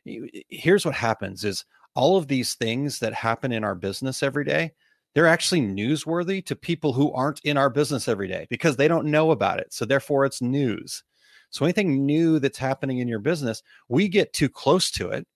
[0.05, 4.73] Here's what happens is all of these things that happen in our business every day
[5.15, 9.07] they're actually newsworthy to people who aren't in our business every day because they don't
[9.07, 11.05] know about it so therefore it's news.
[11.51, 15.27] So anything new that's happening in your business we get too close to it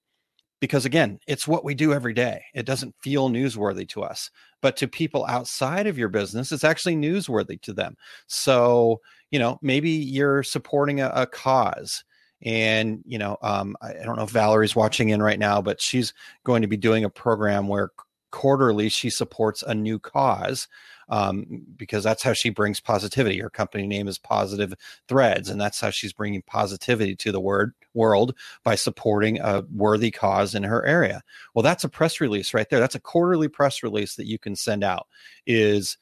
[0.60, 2.42] because again, it's what we do every day.
[2.54, 4.30] It doesn't feel newsworthy to us,
[4.62, 7.96] but to people outside of your business, it's actually newsworthy to them.
[8.26, 12.04] So, you know, maybe you're supporting a, a cause
[12.42, 15.80] and you know um, I, I, don't know if valerie's watching in right now but
[15.80, 16.12] she's
[16.44, 17.90] going to be doing a program where
[18.30, 20.68] quarterly she supports a new cause
[21.08, 23.38] um, because that's how she brings positivity.
[23.38, 24.74] Her company name is Positive
[25.08, 30.10] Threads, and that's how she's bringing positivity to the word world by supporting a worthy
[30.10, 31.22] cause in her area.
[31.54, 32.80] Well, that's a press release right there.
[32.80, 35.06] That's a quarterly press release that you can send out.
[35.46, 35.96] Is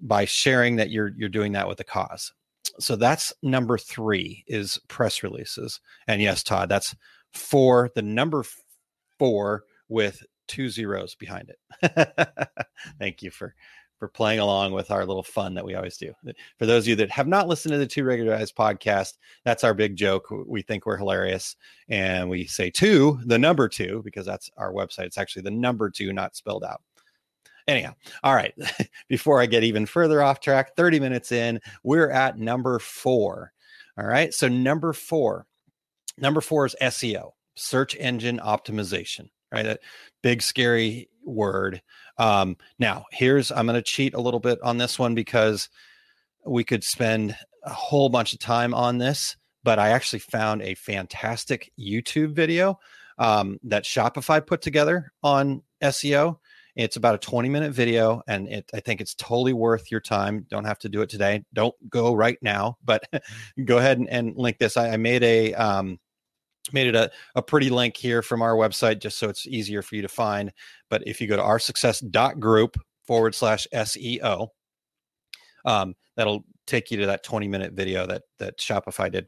[0.00, 2.32] by sharing that you're you're doing that with a cause.
[2.78, 5.80] So that's number three is press releases.
[6.06, 6.94] And yes, Todd, that's
[7.32, 7.90] four.
[7.94, 8.44] The number
[9.18, 12.28] four with two zeros behind it.
[12.98, 13.54] Thank you for
[13.98, 16.12] for playing along with our little fun that we always do.
[16.58, 19.64] For those of you that have not listened to the Two Regular Guys podcast, that's
[19.64, 20.26] our big joke.
[20.46, 21.56] We think we're hilarious.
[21.88, 25.06] And we say two, the number two, because that's our website.
[25.06, 26.82] It's actually the number two, not spelled out.
[27.66, 28.54] Anyhow, all right.
[29.08, 33.52] Before I get even further off track, 30 minutes in, we're at number four.
[33.98, 34.32] All right.
[34.32, 35.46] So, number four,
[36.16, 39.64] number four is SEO, search engine optimization, right?
[39.64, 39.80] That
[40.22, 41.82] big, scary word.
[42.18, 45.68] Um, now, here's I'm going to cheat a little bit on this one because
[46.46, 50.74] we could spend a whole bunch of time on this, but I actually found a
[50.74, 52.78] fantastic YouTube video
[53.18, 56.38] um, that Shopify put together on SEO.
[56.76, 60.46] It's about a 20 minute video, and it, I think it's totally worth your time.
[60.48, 61.44] Don't have to do it today.
[61.52, 63.02] Don't go right now, but
[63.64, 64.76] go ahead and, and link this.
[64.76, 65.98] I, I made a um,
[66.72, 69.96] made it a, a pretty link here from our website just so it's easier for
[69.96, 70.52] you to find.
[70.90, 72.76] But if you go to our success.group
[73.06, 74.48] forward slash SEO,
[75.64, 79.26] um, that'll take you to that 20 minute video that that Shopify did.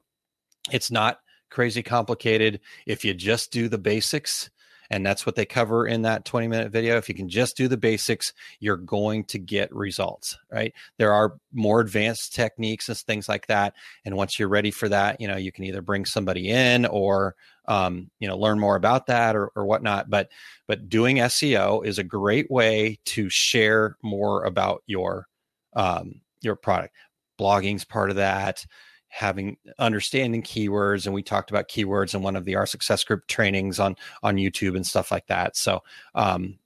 [0.70, 1.18] It's not
[1.50, 2.61] crazy complicated.
[2.87, 4.50] If you just do the basics,
[4.90, 6.96] and that's what they cover in that 20 minute video.
[6.96, 10.74] If you can just do the basics, you're going to get results, right?
[10.98, 13.74] There are more advanced techniques and things like that.
[14.05, 17.37] And once you're ready for that, you know, you can either bring somebody in or,
[17.66, 20.11] um, you know, learn more about that or, or whatnot.
[20.11, 20.31] But,
[20.66, 25.29] but doing SEO is a great way to share more about your,
[25.74, 26.96] um, your product.
[27.38, 28.66] Blogging's part of that
[29.11, 33.27] having understanding keywords and we talked about keywords in one of the our success group
[33.27, 35.57] trainings on on youtube and stuff like that.
[35.57, 35.83] So
[36.14, 36.57] um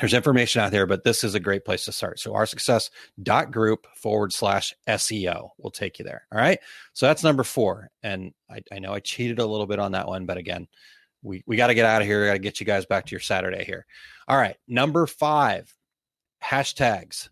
[0.00, 2.20] there's information out there but this is a great place to start.
[2.20, 2.88] So our success
[3.22, 6.24] dot group forward slash seo will take you there.
[6.32, 6.60] All right
[6.92, 10.06] so that's number four and i, I know i cheated a little bit on that
[10.06, 10.68] one but again
[11.20, 12.26] we we got to get out of here.
[12.26, 13.86] Got to get you guys back to your saturday here.
[14.28, 15.74] All right number five
[16.42, 17.28] hashtags.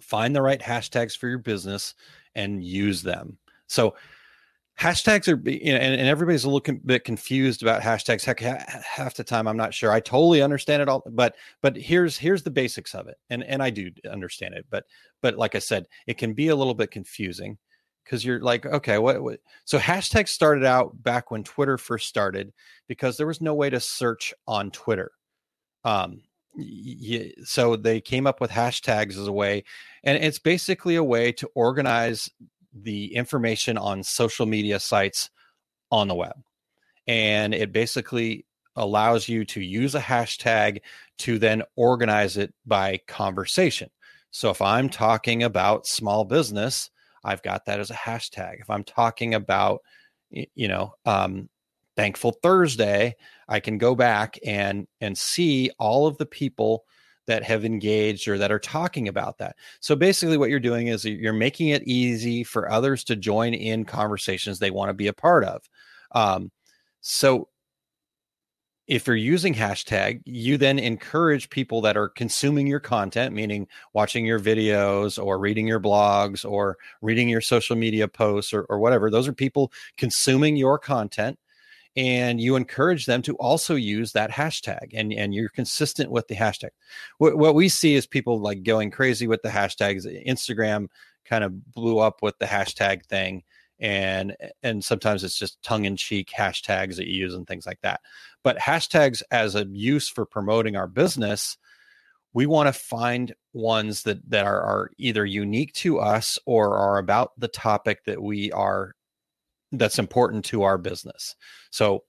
[0.00, 1.94] Find the right hashtags for your business
[2.36, 3.36] and use them
[3.68, 3.94] so
[4.78, 8.24] hashtags are, you know, and, and everybody's a little bit confused about hashtags.
[8.24, 9.90] Heck, half the time I'm not sure.
[9.92, 13.62] I totally understand it all, but but here's here's the basics of it, and and
[13.62, 14.84] I do understand it, but
[15.20, 17.58] but like I said, it can be a little bit confusing
[18.04, 19.40] because you're like, okay, what, what?
[19.66, 22.52] So hashtags started out back when Twitter first started
[22.86, 25.10] because there was no way to search on Twitter.
[25.84, 26.22] Um,
[27.44, 29.64] so they came up with hashtags as a way,
[30.04, 32.30] and it's basically a way to organize
[32.82, 35.30] the information on social media sites
[35.90, 36.36] on the web.
[37.06, 38.44] And it basically
[38.76, 40.80] allows you to use a hashtag
[41.18, 43.90] to then organize it by conversation.
[44.30, 46.90] So if I'm talking about small business,
[47.24, 48.60] I've got that as a hashtag.
[48.60, 49.80] If I'm talking about,
[50.30, 51.48] you know, um,
[51.96, 53.16] Thankful Thursday,
[53.48, 56.84] I can go back and and see all of the people
[57.28, 59.56] that have engaged or that are talking about that.
[59.80, 63.84] So basically, what you're doing is you're making it easy for others to join in
[63.84, 65.62] conversations they want to be a part of.
[66.12, 66.50] Um,
[67.00, 67.48] so
[68.88, 74.24] if you're using hashtag, you then encourage people that are consuming your content, meaning watching
[74.24, 79.10] your videos or reading your blogs or reading your social media posts or, or whatever.
[79.10, 81.38] Those are people consuming your content
[81.96, 86.36] and you encourage them to also use that hashtag and, and you're consistent with the
[86.36, 86.70] hashtag.
[87.18, 90.06] What, what we see is people like going crazy with the hashtags.
[90.06, 90.88] Eh, Instagram
[91.24, 93.42] kind of blew up with the hashtag thing
[93.80, 98.00] and eh, and sometimes it's just tongue-in-cheek hashtags that you use and things like that
[98.42, 101.58] but hashtags as a use for promoting our business
[102.32, 106.98] we want to find ones that that are, are either unique to us or are
[106.98, 108.94] about the topic that we are
[109.72, 111.36] that's important to our business
[111.70, 112.04] so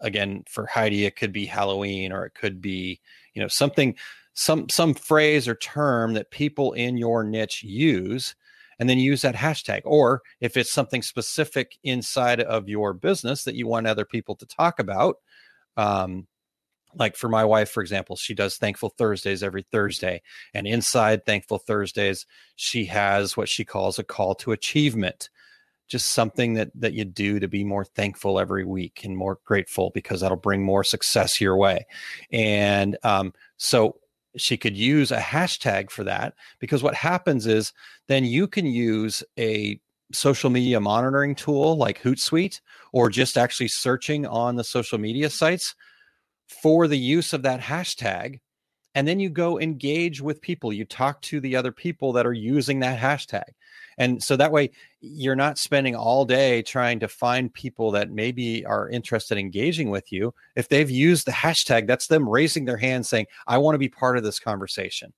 [0.00, 3.00] again for heidi it could be halloween or it could be
[3.34, 3.94] you know something
[4.34, 8.34] some some phrase or term that people in your niche use
[8.78, 9.82] and then use that hashtag.
[9.84, 14.46] Or if it's something specific inside of your business that you want other people to
[14.46, 15.16] talk about,
[15.76, 16.26] um,
[16.96, 20.22] like for my wife, for example, she does Thankful Thursdays every Thursday.
[20.52, 22.26] And inside Thankful Thursdays,
[22.56, 25.28] she has what she calls a call to achievement.
[25.88, 29.90] Just something that that you do to be more thankful every week and more grateful
[29.94, 31.86] because that'll bring more success your way.
[32.32, 33.96] And um, so
[34.36, 37.72] she could use a hashtag for that because what happens is
[38.08, 39.78] then you can use a
[40.12, 42.60] social media monitoring tool like Hootsuite
[42.92, 45.74] or just actually searching on the social media sites
[46.62, 48.40] for the use of that hashtag.
[48.94, 50.72] And then you go engage with people.
[50.72, 53.44] You talk to the other people that are using that hashtag
[53.98, 58.64] and so that way you're not spending all day trying to find people that maybe
[58.66, 62.76] are interested in engaging with you if they've used the hashtag that's them raising their
[62.76, 65.12] hand saying i want to be part of this conversation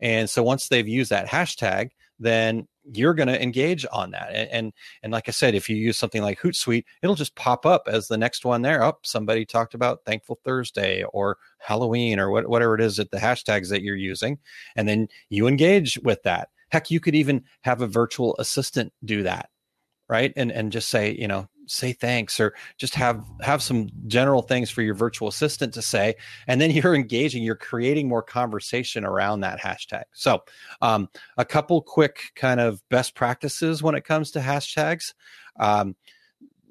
[0.00, 4.30] and so once they've used that hashtag then you're going to engage on that.
[4.32, 4.72] And, and,
[5.02, 8.08] and like I said, if you use something like Hootsuite, it'll just pop up as
[8.08, 8.82] the next one there.
[8.82, 13.10] Up, oh, somebody talked about Thankful Thursday or Halloween or what, whatever it is that
[13.10, 14.38] the hashtags that you're using,
[14.76, 16.48] and then you engage with that.
[16.70, 19.50] Heck, you could even have a virtual assistant do that,
[20.08, 20.32] right?
[20.36, 24.70] And and just say, you know, say thanks or just have have some general things
[24.70, 26.14] for your virtual assistant to say.
[26.46, 30.04] And then you're engaging you're creating more conversation around that hashtag.
[30.12, 30.42] So
[30.80, 35.14] um, a couple quick kind of best practices when it comes to hashtags.
[35.58, 35.96] Um,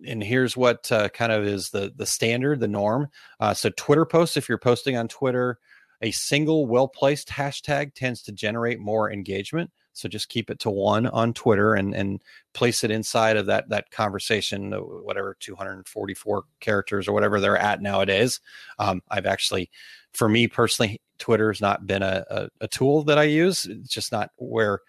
[0.06, 3.10] and here's what uh, kind of is the the standard the norm.
[3.40, 5.60] Uh, so twitter posts if you're posting on twitter
[6.02, 10.70] a single well placed hashtag tends to generate more engagement so just keep it to
[10.70, 12.22] one on Twitter and and
[12.54, 17.82] place it inside of that that conversation, uh, whatever 244 characters or whatever they're at
[17.82, 18.40] nowadays.
[18.78, 19.72] Um, I've actually,
[20.14, 23.66] for me personally, Twitter has not been a, a, a tool that I use.
[23.66, 24.82] It's just not where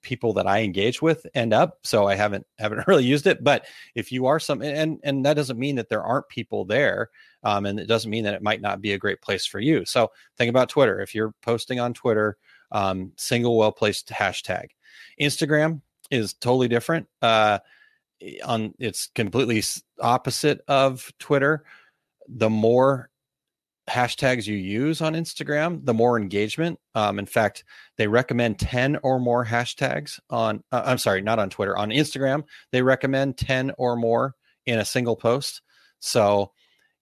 [0.00, 1.78] people that I engage with end up.
[1.82, 3.44] So I haven't haven't really used it.
[3.44, 7.10] But if you are some, and and that doesn't mean that there aren't people there,
[7.42, 9.84] um, and it doesn't mean that it might not be a great place for you.
[9.84, 11.00] So think about Twitter.
[11.00, 12.38] If you're posting on Twitter,
[12.74, 14.66] um, single well placed hashtag.
[15.18, 17.06] Instagram is totally different.
[17.22, 17.60] Uh,
[18.44, 19.62] on it's completely
[20.00, 21.64] opposite of Twitter.
[22.28, 23.10] The more
[23.88, 26.78] hashtags you use on Instagram, the more engagement.
[26.94, 27.64] Um, in fact,
[27.96, 32.44] they recommend 10 or more hashtags on, uh, I'm sorry, not on Twitter, on Instagram.
[32.72, 34.34] They recommend 10 or more
[34.64, 35.60] in a single post.
[36.00, 36.52] So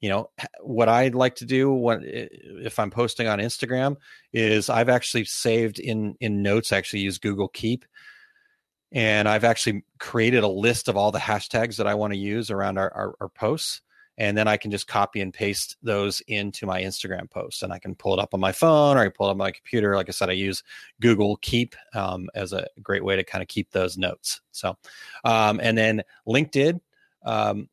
[0.02, 0.28] you know
[0.60, 3.96] what i'd like to do when if i'm posting on instagram
[4.34, 7.86] is i've actually saved in in notes I actually use google keep.
[8.90, 12.50] And i've actually created a list of all the hashtags that i want to use
[12.50, 13.80] around our, our, our, posts.
[14.18, 17.62] And then i can just copy and paste those into my instagram posts.
[17.62, 19.38] And i can pull it up on my phone or i pull it up on
[19.38, 19.94] my computer.
[19.94, 20.64] Like i said i use
[21.00, 24.40] google keep um, as a great way to kind of keep those notes.
[24.50, 24.76] So
[25.24, 26.80] um, and then linkedin
[27.24, 27.68] um,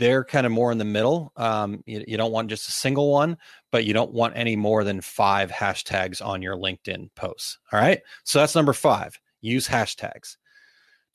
[0.00, 1.30] they're kind of more in the middle.
[1.36, 3.36] Um, you, you, don't want just a single one,
[3.70, 7.58] but you don't want any more than five hashtags on your LinkedIn posts.
[7.70, 8.00] All right.
[8.24, 9.20] So that's number five.
[9.42, 10.38] Use hashtags.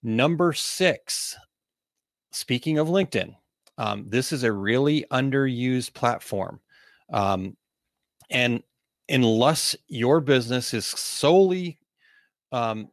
[0.04, 1.36] Number six,
[2.32, 3.34] speaking of LinkedIn,
[3.80, 6.62] um, this is a really underused platform.
[7.12, 7.58] Um,
[8.30, 8.62] and
[9.10, 11.80] unless your business is solely
[12.52, 12.90] um,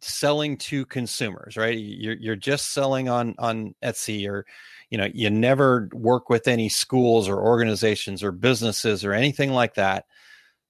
[0.00, 1.78] selling to consumers, right?
[1.78, 4.44] You're, you're just selling on, on Etsy or
[4.92, 9.74] you know you never work with any schools or organizations or businesses or anything like
[9.74, 10.04] that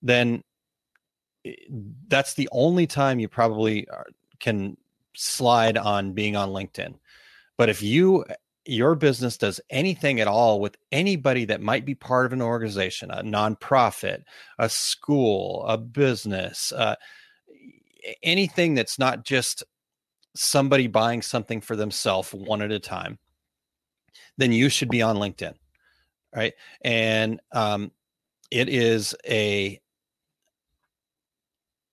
[0.01, 0.43] then
[1.45, 1.53] eh,
[2.09, 3.87] that's the only time you probably
[4.41, 4.77] can
[5.15, 6.95] slide on being on linkedin.
[7.57, 8.25] But if you
[8.65, 13.11] your business does anything at all with anybody that might be part of an organization,
[13.11, 14.23] a nonprofit,
[14.57, 16.95] a school, a business, uh,
[18.23, 19.65] anything that's not just
[20.37, 23.19] somebody buying something for themselves one at a time,
[24.39, 25.55] then you should be on LinkedIn.
[26.35, 26.55] Right.
[26.83, 27.93] And um,
[28.51, 29.81] it is a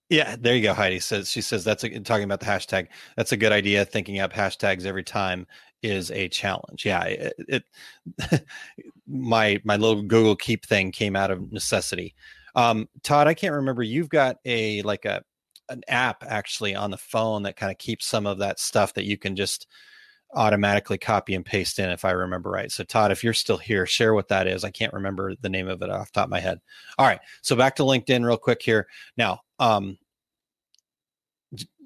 [0.09, 0.73] yeah, there you go.
[0.73, 2.87] Heidi says she says that's a, talking about the hashtag.
[3.15, 3.85] That's a good idea.
[3.85, 5.45] Thinking up hashtags every time
[5.83, 6.83] is a challenge.
[6.85, 8.45] Yeah, it, it
[9.07, 12.15] my my little Google Keep thing came out of necessity.
[12.55, 13.83] Um, Todd, I can't remember.
[13.83, 15.23] You've got a like a
[15.69, 19.05] an app actually on the phone that kind of keeps some of that stuff that
[19.05, 19.67] you can just
[20.35, 22.71] automatically copy and paste in if I remember right.
[22.71, 24.63] So Todd, if you're still here, share what that is.
[24.63, 26.59] I can't remember the name of it off top of my head.
[26.97, 27.19] All right.
[27.41, 28.87] So back to LinkedIn real quick here.
[29.17, 29.97] Now, um,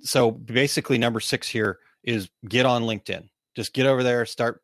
[0.02, 3.30] so basically number six here is get on LinkedIn.
[3.56, 4.62] Just get over there, start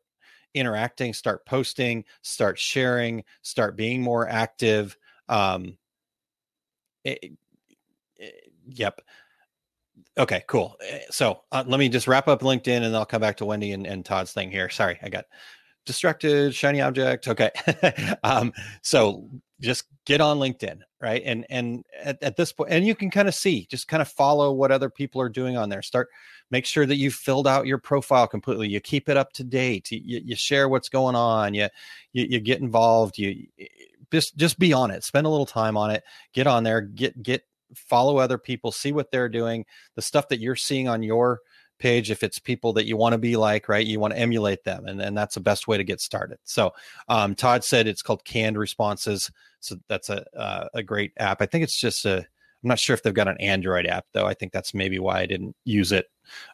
[0.54, 4.96] interacting, start posting, start sharing, start being more active.
[5.28, 5.78] Um,
[7.04, 7.32] it, it,
[8.20, 8.30] eh,
[8.68, 9.00] yep.
[10.18, 10.76] Okay, cool.
[10.86, 13.72] Eh, so uh, let me just wrap up LinkedIn and I'll come back to Wendy
[13.72, 14.68] and, and Todd's thing here.
[14.68, 15.26] Sorry, I got
[15.86, 17.28] distracted, shiny object.
[17.28, 17.50] Okay.
[18.22, 19.28] um, so
[19.60, 21.22] just get on LinkedIn, right?
[21.24, 24.08] And and at, at this point, and you can kind of see, just kind of
[24.08, 25.82] follow what other people are doing on there.
[25.82, 26.08] Start
[26.50, 28.68] make sure that you've filled out your profile completely.
[28.68, 29.90] You keep it up to date.
[29.90, 31.54] You, you share what's going on.
[31.54, 31.68] You,
[32.12, 33.18] you you get involved.
[33.18, 33.46] You
[34.10, 35.04] just just be on it.
[35.04, 36.02] Spend a little time on it.
[36.32, 36.80] Get on there.
[36.80, 37.44] Get get
[37.74, 38.72] follow other people.
[38.72, 39.64] See what they're doing.
[39.94, 41.40] The stuff that you're seeing on your
[41.80, 44.62] page if it's people that you want to be like right you want to emulate
[44.64, 46.72] them and, and that's the best way to get started so
[47.08, 51.46] um, todd said it's called canned responses so that's a uh, a great app i
[51.46, 54.34] think it's just a i'm not sure if they've got an android app though i
[54.34, 56.06] think that's maybe why i didn't use it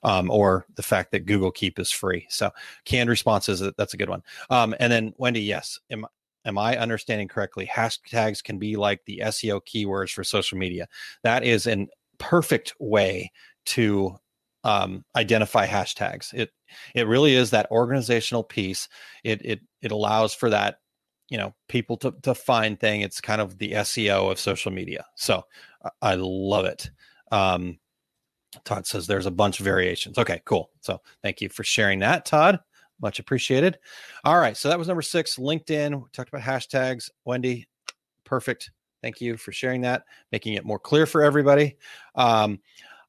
[0.04, 2.50] um, or the fact that google keep is free so
[2.84, 6.06] canned responses that's a good one um, and then wendy yes am,
[6.46, 10.88] am i understanding correctly hashtags can be like the seo keywords for social media
[11.22, 11.86] that is a
[12.18, 13.30] perfect way
[13.64, 14.16] to
[14.66, 16.34] um, identify hashtags.
[16.34, 16.50] It
[16.94, 18.88] it really is that organizational piece.
[19.22, 20.80] It it it allows for that
[21.28, 23.00] you know people to to find thing.
[23.02, 25.06] It's kind of the SEO of social media.
[25.14, 25.44] So
[26.02, 26.90] I love it.
[27.30, 27.78] Um,
[28.64, 30.18] Todd says there's a bunch of variations.
[30.18, 30.70] Okay, cool.
[30.80, 32.58] So thank you for sharing that, Todd.
[33.00, 33.78] Much appreciated.
[34.24, 35.36] All right, so that was number six.
[35.36, 35.94] LinkedIn.
[35.94, 37.10] We talked about hashtags.
[37.24, 37.68] Wendy,
[38.24, 38.70] perfect.
[39.02, 41.76] Thank you for sharing that, making it more clear for everybody.
[42.14, 42.60] Um,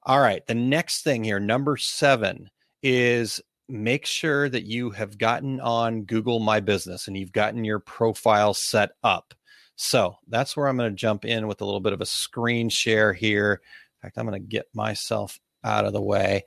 [0.04, 0.46] all right.
[0.46, 2.50] The next thing here, number seven,
[2.84, 7.80] is make sure that you have gotten on Google My Business and you've gotten your
[7.80, 9.34] profile set up.
[9.76, 12.70] So that's where I'm going to jump in with a little bit of a screen
[12.70, 13.62] share here.
[13.62, 16.46] In fact, I'm going to get myself out of the way.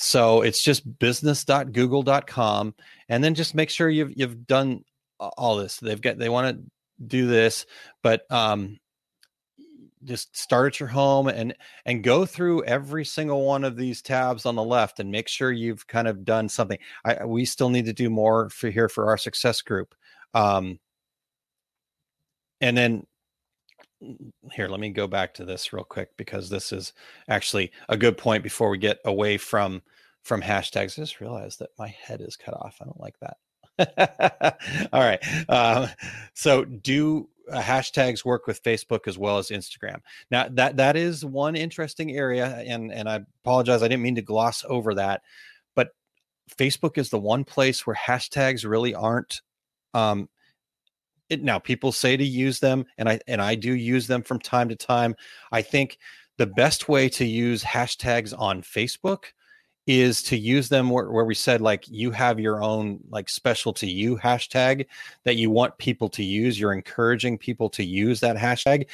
[0.00, 2.74] So it's just business.google.com
[3.08, 4.84] and then just make sure you've you've done
[5.18, 5.78] all this.
[5.78, 7.66] They've got they want to do this,
[8.00, 8.78] but um
[10.04, 11.52] just start at your home and
[11.84, 15.50] and go through every single one of these tabs on the left and make sure
[15.50, 19.08] you've kind of done something i we still need to do more for here for
[19.08, 19.96] our success group
[20.34, 20.78] um
[22.60, 23.04] and then
[24.52, 26.92] here let me go back to this real quick because this is
[27.28, 29.82] actually a good point before we get away from
[30.22, 33.36] from hashtags i just realized that my head is cut off i don't like that
[34.92, 35.88] all right um,
[36.34, 40.00] so do uh, hashtags work with Facebook as well as Instagram.
[40.30, 44.22] Now that that is one interesting area, and and I apologize, I didn't mean to
[44.22, 45.22] gloss over that,
[45.74, 45.90] but
[46.56, 49.40] Facebook is the one place where hashtags really aren't.
[49.94, 50.28] Um,
[51.30, 54.38] it, now people say to use them, and I and I do use them from
[54.38, 55.14] time to time.
[55.52, 55.98] I think
[56.36, 59.24] the best way to use hashtags on Facebook
[59.88, 63.72] is to use them where, where, we said like you have your own like special
[63.72, 64.84] to you hashtag
[65.24, 66.60] that you want people to use.
[66.60, 68.86] You're encouraging people to use that hashtag.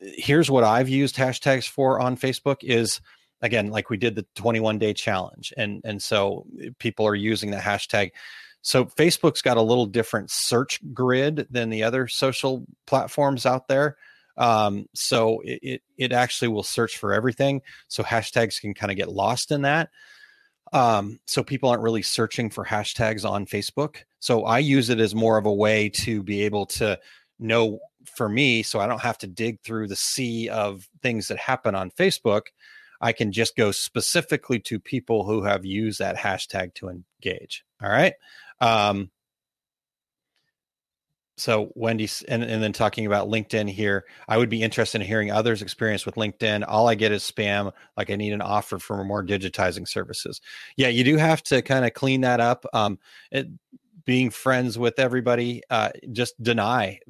[0.00, 3.00] Here's what i've used hashtags for on facebook is
[3.42, 7.50] again like we did the 21 day challenge and and so eh, people are using
[7.50, 8.10] the hashtag
[8.64, 13.96] so facebook's got a little different search grid than the other social platforms out there
[14.36, 18.96] um, so it, it, it actually will search for everything so hashtags can kind of
[18.96, 19.90] get lost in that
[20.74, 23.98] um, so people aren't really searching for hashtags on Facebook.
[24.18, 26.98] So I use it as more of a way to be able to
[27.38, 27.78] know
[28.16, 31.76] for me, so I don't have to dig through the sea of things that happen
[31.76, 32.48] on Facebook.
[33.00, 37.64] I can just go specifically to people who have used that hashtag to engage.
[37.80, 38.14] All right.
[38.64, 39.10] Um,
[41.36, 45.30] so Wendy and, and then talking about LinkedIn here, I would be interested in hearing
[45.32, 46.64] others' experience with LinkedIn.
[46.66, 47.72] All I get is spam.
[47.96, 50.40] Like I need an offer for more digitizing services.
[50.76, 52.64] Yeah, you do have to kind of clean that up.
[52.72, 52.98] Um,
[53.32, 53.48] it,
[54.04, 57.00] being friends with everybody, uh, just deny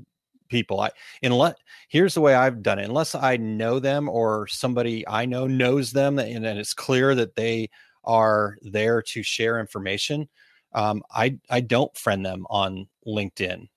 [0.48, 0.80] people.
[0.80, 0.90] I
[1.22, 1.56] unless
[1.88, 2.84] here's the way I've done it.
[2.84, 7.36] Unless I know them or somebody I know knows them, and, and it's clear that
[7.36, 7.68] they
[8.04, 10.28] are there to share information.
[10.74, 13.68] Um, I I don't friend them on LinkedIn.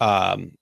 [0.00, 0.52] Um,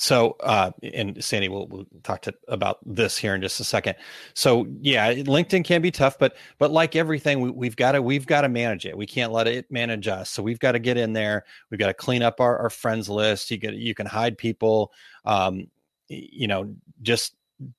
[0.00, 3.96] so, uh, and Sandy, we'll, we'll talk to, about this here in just a second.
[4.32, 8.26] So, yeah, LinkedIn can be tough, but but like everything, we, have got to we've
[8.26, 8.96] got to manage it.
[8.96, 10.30] We can't let it manage us.
[10.30, 11.44] So we've got to get in there.
[11.68, 13.50] We've got to clean up our, our friends list.
[13.50, 14.92] You can you can hide people.
[15.24, 15.66] Um,
[16.06, 16.72] you know,
[17.02, 17.34] just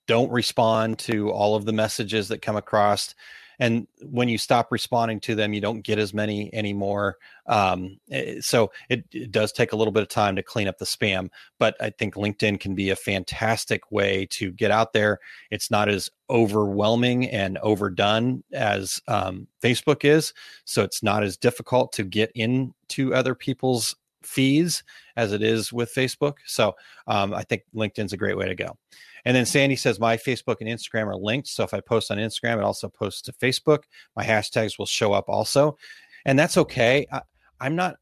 [0.05, 3.15] don't respond to all of the messages that come across
[3.59, 8.35] and when you stop responding to them you don't get as many anymore um, eh,
[8.39, 11.29] so it, it, does take a little bit of time to clean up the spam
[11.57, 15.19] but i think linkedin can be a fantastic way to get out there.
[15.51, 20.33] It's not as overwhelming and overdone as um, facebook is
[20.65, 24.83] so it's not as difficult to get into other people's feeds
[25.15, 26.75] as it is with facebook so
[27.07, 28.77] um, i think linkedin's a great way to go
[29.25, 31.47] and then Sandy says my Facebook and Instagram are linked.
[31.47, 33.83] So if I post on Instagram, it also posts to Facebook.
[34.15, 35.77] My hashtags will show up also.
[36.25, 37.05] And that's okay.
[37.11, 37.21] I,
[37.59, 37.97] I'm not,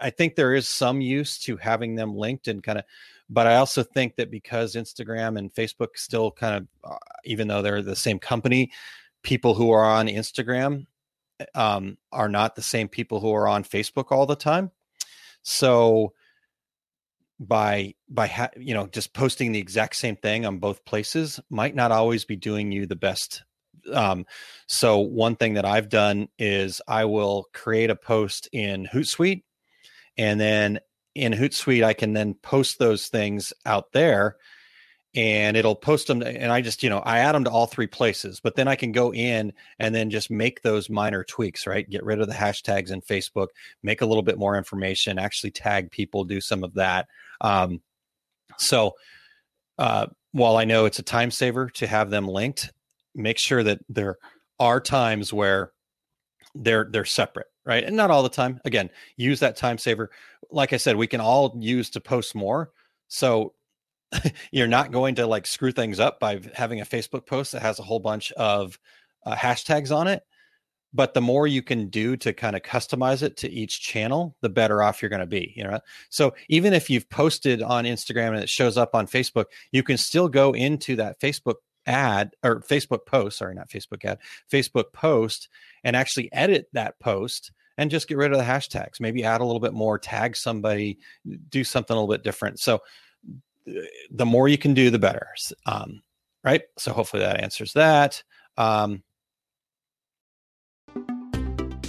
[0.00, 2.84] I think there is some use to having them linked and kind of,
[3.28, 7.62] but I also think that because Instagram and Facebook still kind of, uh, even though
[7.62, 8.72] they're the same company,
[9.22, 10.86] people who are on Instagram
[11.54, 14.70] um, are not the same people who are on Facebook all the time.
[15.42, 16.12] So
[17.40, 21.74] by by ha- you know just posting the exact same thing on both places might
[21.74, 23.42] not always be doing you the best.
[23.90, 24.26] Um,
[24.66, 29.42] so one thing that i've done is i will create a post in hootsuite
[30.18, 30.80] and then
[31.14, 34.36] in hootsuite i can then post those things out there
[35.14, 37.86] and it'll post them and i just you know i add them to all three
[37.86, 41.88] places but then i can go in and then just make those minor tweaks right?
[41.88, 43.48] Get rid of the hashtags in facebook
[43.82, 47.08] make a little bit more information actually tag people do some of that
[47.40, 47.80] um,
[48.58, 48.92] so
[49.78, 52.72] uh, while I know it's a time saver to have them linked,
[53.14, 54.18] make sure that there
[54.58, 55.72] are times where
[56.54, 57.84] they're they're separate, right?
[57.84, 58.60] And not all the time.
[58.64, 60.10] Again, use that time saver.
[60.50, 62.70] Like I said, we can all use to post more.
[63.08, 63.54] So
[64.52, 67.78] you're not going to like screw things up by having a Facebook post that has
[67.78, 68.78] a whole bunch of
[69.24, 70.22] uh, hashtags on it
[70.92, 74.48] but the more you can do to kind of customize it to each channel the
[74.48, 75.78] better off you're going to be you know?
[76.08, 79.96] So even if you've posted on instagram and it shows up on facebook you can
[79.96, 84.18] still go into that facebook ad or facebook post sorry not facebook ad
[84.52, 85.48] facebook post
[85.82, 89.00] and actually edit that post and just get rid of the hashtags.
[89.00, 90.98] Maybe add a little bit more tag somebody
[91.48, 92.60] do something a little bit different.
[92.60, 92.82] So
[94.10, 95.28] the more you can do the better
[95.64, 96.02] um,
[96.44, 96.60] right?
[96.76, 98.22] So hopefully that answers that.
[98.58, 99.02] Um,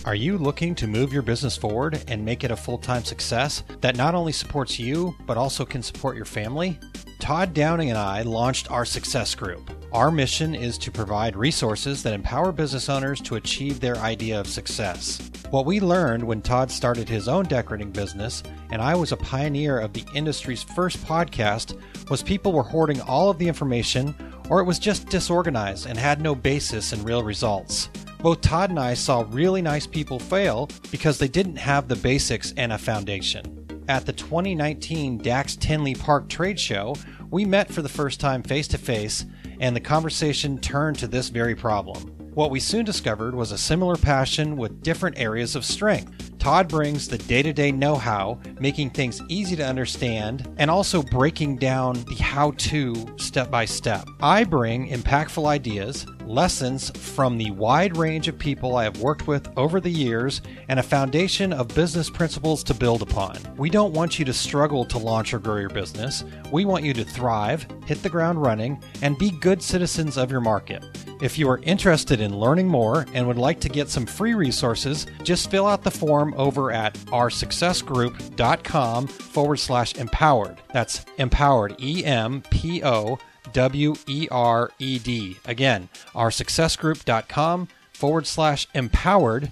[0.03, 3.63] are you looking to move your business forward and make it a full time success
[3.81, 6.79] that not only supports you, but also can support your family?
[7.19, 9.69] Todd Downing and I launched our Success Group.
[9.93, 14.47] Our mission is to provide resources that empower business owners to achieve their idea of
[14.47, 15.29] success.
[15.51, 18.41] What we learned when Todd started his own decorating business,
[18.71, 21.79] and I was a pioneer of the industry's first podcast,
[22.09, 24.15] was people were hoarding all of the information,
[24.49, 27.89] or it was just disorganized and had no basis in real results.
[28.21, 32.53] Both Todd and I saw really nice people fail because they didn't have the basics
[32.55, 33.83] and a foundation.
[33.87, 36.95] At the 2019 Dax Tinley Park trade show,
[37.31, 39.25] we met for the first time face to face,
[39.59, 42.15] and the conversation turned to this very problem.
[42.35, 46.37] What we soon discovered was a similar passion with different areas of strength.
[46.37, 51.03] Todd brings the day to day know how, making things easy to understand, and also
[51.03, 54.07] breaking down the how to step by step.
[54.21, 59.49] I bring impactful ideas, lessons from the wide range of people I have worked with
[59.57, 63.37] over the years, and a foundation of business principles to build upon.
[63.57, 66.23] We don't want you to struggle to launch or grow your business.
[66.51, 70.41] We want you to thrive, hit the ground running, and be good citizens of your
[70.41, 70.83] market.
[71.21, 75.05] If you are interested in learning more and would like to get some free resources,
[75.23, 80.57] just fill out the form over at oursuccessgroup.com forward slash empowered.
[80.73, 83.19] That's empowered, E M P O
[83.53, 85.37] W E R E D.
[85.45, 89.51] Again, oursuccessgroup.com forward slash empowered.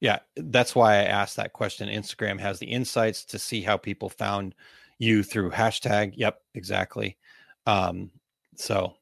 [0.00, 1.88] Yeah, that's why I asked that question.
[1.88, 4.54] Instagram has the insights to see how people found
[4.98, 6.14] you through hashtag.
[6.16, 7.16] Yep, exactly.
[7.66, 8.10] Um,
[8.56, 8.94] so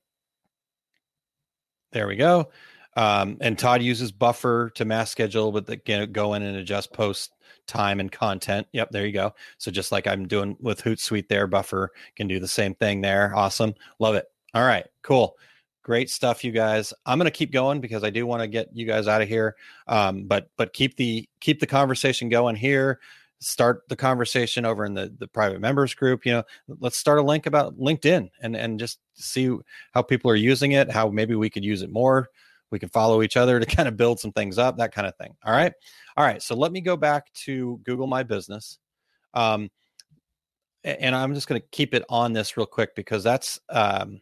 [1.92, 2.50] there we go.
[2.96, 7.32] Um, and Todd uses Buffer to mass schedule, but the, go in and adjust post
[7.66, 8.66] time and content.
[8.72, 9.34] Yep, there you go.
[9.58, 13.34] So just like I'm doing with Hootsuite there, Buffer can do the same thing there.
[13.34, 13.74] Awesome.
[13.98, 14.26] Love it.
[14.54, 15.36] All right, cool.
[15.82, 16.92] Great stuff, you guys.
[17.06, 19.28] I'm going to keep going because I do want to get you guys out of
[19.28, 19.56] here.
[19.86, 23.00] Um, but but keep the keep the conversation going here
[23.40, 26.42] start the conversation over in the the private members group you know
[26.78, 29.50] let's start a link about linkedin and and just see
[29.92, 32.28] how people are using it how maybe we could use it more
[32.70, 35.16] we can follow each other to kind of build some things up that kind of
[35.16, 35.72] thing all right
[36.16, 38.78] all right so let me go back to google my business
[39.34, 39.70] um
[40.84, 44.20] and i'm just going to keep it on this real quick because that's um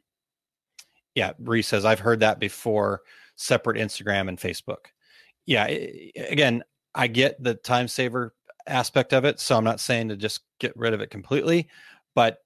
[1.15, 3.03] yeah Bree says i've heard that before
[3.37, 4.87] separate instagram and facebook
[5.47, 6.63] yeah again
[6.95, 8.35] i get the time saver
[8.69, 9.41] aspect of it.
[9.41, 11.69] So I'm not saying to just get rid of it completely,
[12.15, 12.39] but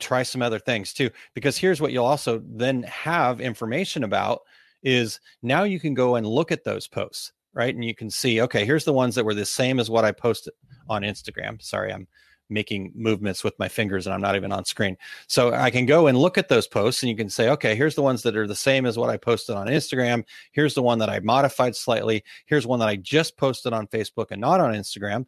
[0.00, 1.10] try some other things too.
[1.34, 4.42] Because here's what you'll also then have information about
[4.82, 7.74] is now you can go and look at those posts, right?
[7.74, 10.12] And you can see, okay, here's the ones that were the same as what I
[10.12, 10.54] posted
[10.88, 11.62] on Instagram.
[11.62, 12.08] Sorry, I'm
[12.52, 14.96] making movements with my fingers and I'm not even on screen.
[15.26, 17.94] So I can go and look at those posts and you can say, okay, here's
[17.94, 20.24] the ones that are the same as what I posted on Instagram.
[20.52, 22.22] Here's the one that I modified slightly.
[22.46, 25.26] Here's one that I just posted on Facebook and not on Instagram.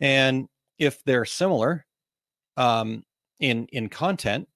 [0.00, 1.86] And if they're similar
[2.56, 3.04] um,
[3.40, 4.48] in in content,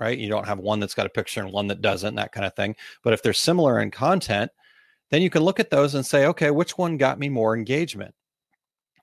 [0.00, 0.18] right?
[0.18, 2.56] You don't have one that's got a picture and one that doesn't, that kind of
[2.56, 2.74] thing.
[3.04, 4.50] But if they're similar in content,
[5.10, 8.14] then you can look at those and say, okay, which one got me more engagement?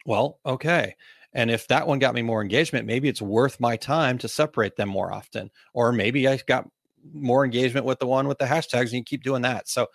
[0.05, 0.95] Well, okay.
[1.33, 4.75] And if that one got me more engagement, maybe it's worth my time to separate
[4.75, 5.51] them more often.
[5.73, 6.67] Or maybe I got
[7.13, 9.69] more engagement with the one with the hashtags and you keep doing that.
[9.69, 9.87] So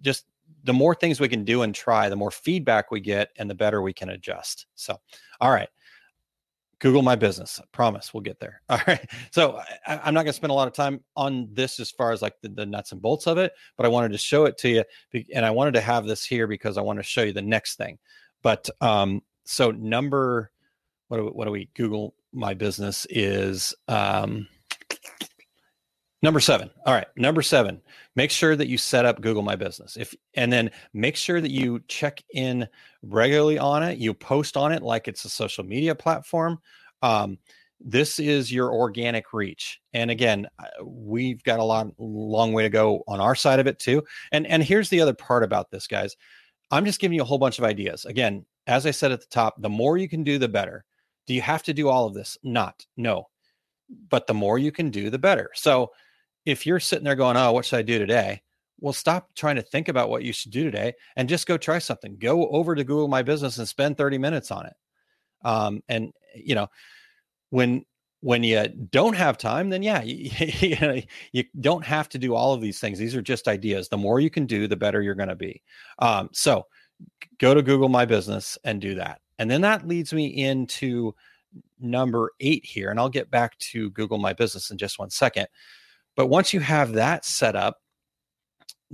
[0.00, 0.26] just
[0.64, 3.54] the more things we can do and try, the more feedback we get and the
[3.54, 4.66] better we can adjust.
[4.74, 4.96] So,
[5.40, 5.68] all right.
[6.82, 7.60] Google my business.
[7.62, 8.60] I promise we'll get there.
[8.68, 9.08] All right.
[9.30, 12.10] So I, am not going to spend a lot of time on this as far
[12.10, 14.58] as like the, the, nuts and bolts of it, but I wanted to show it
[14.58, 15.24] to you.
[15.32, 17.76] And I wanted to have this here because I want to show you the next
[17.76, 17.98] thing.
[18.42, 20.50] But um, so number
[21.06, 24.48] what do, what do we Google my business is um,
[26.22, 26.70] number seven.
[26.86, 27.80] All right, number seven.
[28.16, 29.96] Make sure that you set up Google My Business.
[29.96, 32.68] If and then make sure that you check in
[33.02, 33.98] regularly on it.
[33.98, 36.60] You post on it like it's a social media platform.
[37.02, 37.38] Um,
[37.84, 40.46] this is your organic reach and again
[40.84, 44.00] we've got a lot long way to go on our side of it too
[44.30, 46.16] and and here's the other part about this guys
[46.70, 49.26] i'm just giving you a whole bunch of ideas again as i said at the
[49.32, 50.84] top the more you can do the better
[51.26, 52.36] do you have to do all of this?
[52.42, 53.28] Not, no.
[54.08, 55.50] But the more you can do, the better.
[55.54, 55.90] So
[56.44, 58.42] if you're sitting there going, oh, what should I do today?
[58.80, 61.78] Well, stop trying to think about what you should do today and just go try
[61.78, 62.16] something.
[62.18, 64.74] Go over to Google My Business and spend 30 minutes on it.
[65.44, 66.68] Um, and you know,
[67.50, 67.84] when
[68.20, 72.60] when you don't have time, then yeah, you, you, don't have to do all of
[72.60, 72.98] these things.
[72.98, 73.88] These are just ideas.
[73.88, 75.60] The more you can do, the better you're going to be.
[75.98, 76.66] Um, so
[77.38, 79.20] go to Google My Business and do that.
[79.40, 81.14] And then that leads me into
[81.80, 82.90] number eight here.
[82.90, 85.48] And I'll get back to Google My Business in just one second.
[86.16, 87.78] But once you have that set up,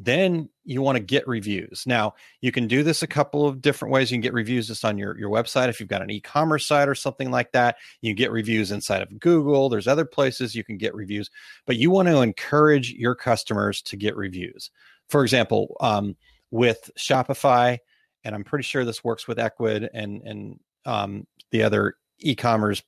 [0.00, 1.82] then you want to get reviews.
[1.84, 4.12] Now, you can do this a couple of different ways.
[4.12, 5.68] You can get reviews just on your, your website.
[5.68, 9.02] If you've got an e commerce site or something like that, you get reviews inside
[9.02, 9.68] of Google.
[9.68, 11.30] There's other places you can get reviews,
[11.66, 14.70] but you want to encourage your customers to get reviews.
[15.08, 16.16] For example, um,
[16.52, 17.78] with Shopify,
[18.22, 22.82] and I'm pretty sure this works with Ecwid and and um, the other e-commerce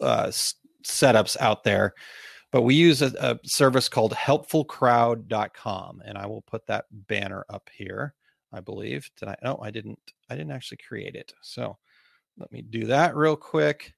[0.00, 0.54] uh, s-
[0.84, 1.94] setups out there.
[2.52, 7.68] But we use a, a service called helpfulcrowd.com, and I will put that banner up
[7.74, 8.14] here.
[8.52, 9.10] I believe.
[9.18, 9.36] Did I?
[9.42, 9.98] No, I didn't.
[10.28, 11.32] I didn't actually create it.
[11.40, 11.78] So
[12.36, 13.94] let me do that real quick.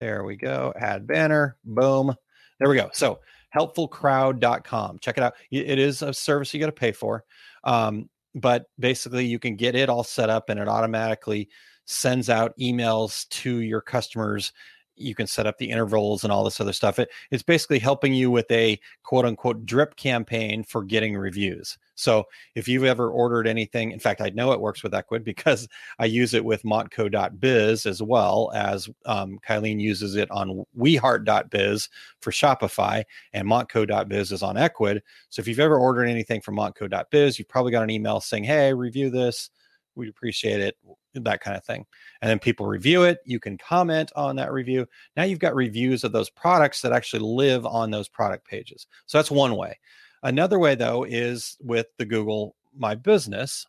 [0.00, 0.72] There we go.
[0.78, 1.56] Add banner.
[1.64, 2.14] Boom.
[2.58, 2.90] There we go.
[2.92, 3.20] So
[3.56, 4.98] helpfulcrowd.com.
[5.00, 5.34] Check it out.
[5.50, 7.24] It is a service you got to pay for.
[7.64, 11.48] Um, but basically you can get it all set up and it automatically
[11.86, 14.52] sends out emails to your customers
[14.96, 16.98] you can set up the intervals and all this other stuff.
[16.98, 21.78] It, it's basically helping you with a quote unquote drip campaign for getting reviews.
[21.94, 22.24] So
[22.54, 25.68] if you've ever ordered anything, in fact, I know it works with Ecwid because
[25.98, 31.88] I use it with Montco.biz as well as um, Kylene uses it on WeHeart.biz
[32.20, 35.00] for Shopify and Montco.biz is on Ecwid.
[35.28, 38.72] So if you've ever ordered anything from Montco.biz, you've probably got an email saying, hey,
[38.72, 39.50] review this.
[39.96, 40.76] We'd appreciate it
[41.14, 41.86] that kind of thing.
[42.20, 43.20] And then people review it.
[43.24, 44.86] You can comment on that review.
[45.16, 48.86] Now you've got reviews of those products that actually live on those product pages.
[49.06, 49.78] So that's one way.
[50.22, 53.66] Another way, though, is with the Google My Business.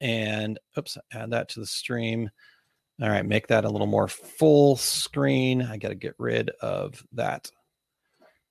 [0.00, 2.30] And oops, add that to the stream.
[3.02, 5.62] All right, make that a little more full screen.
[5.62, 7.50] I got to get rid of that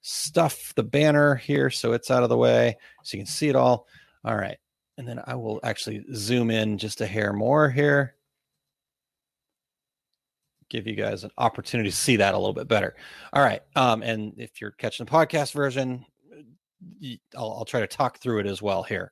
[0.02, 3.56] stuff, the banner here, so it's out of the way so you can see it
[3.56, 3.88] all.
[4.24, 4.58] All right.
[4.98, 8.16] And then I will actually zoom in just a hair more here.
[10.70, 12.96] Give you guys an opportunity to see that a little bit better.
[13.34, 13.62] All right.
[13.76, 16.06] Um, and if you're catching the podcast version,
[17.36, 19.12] I'll, I'll try to talk through it as well here.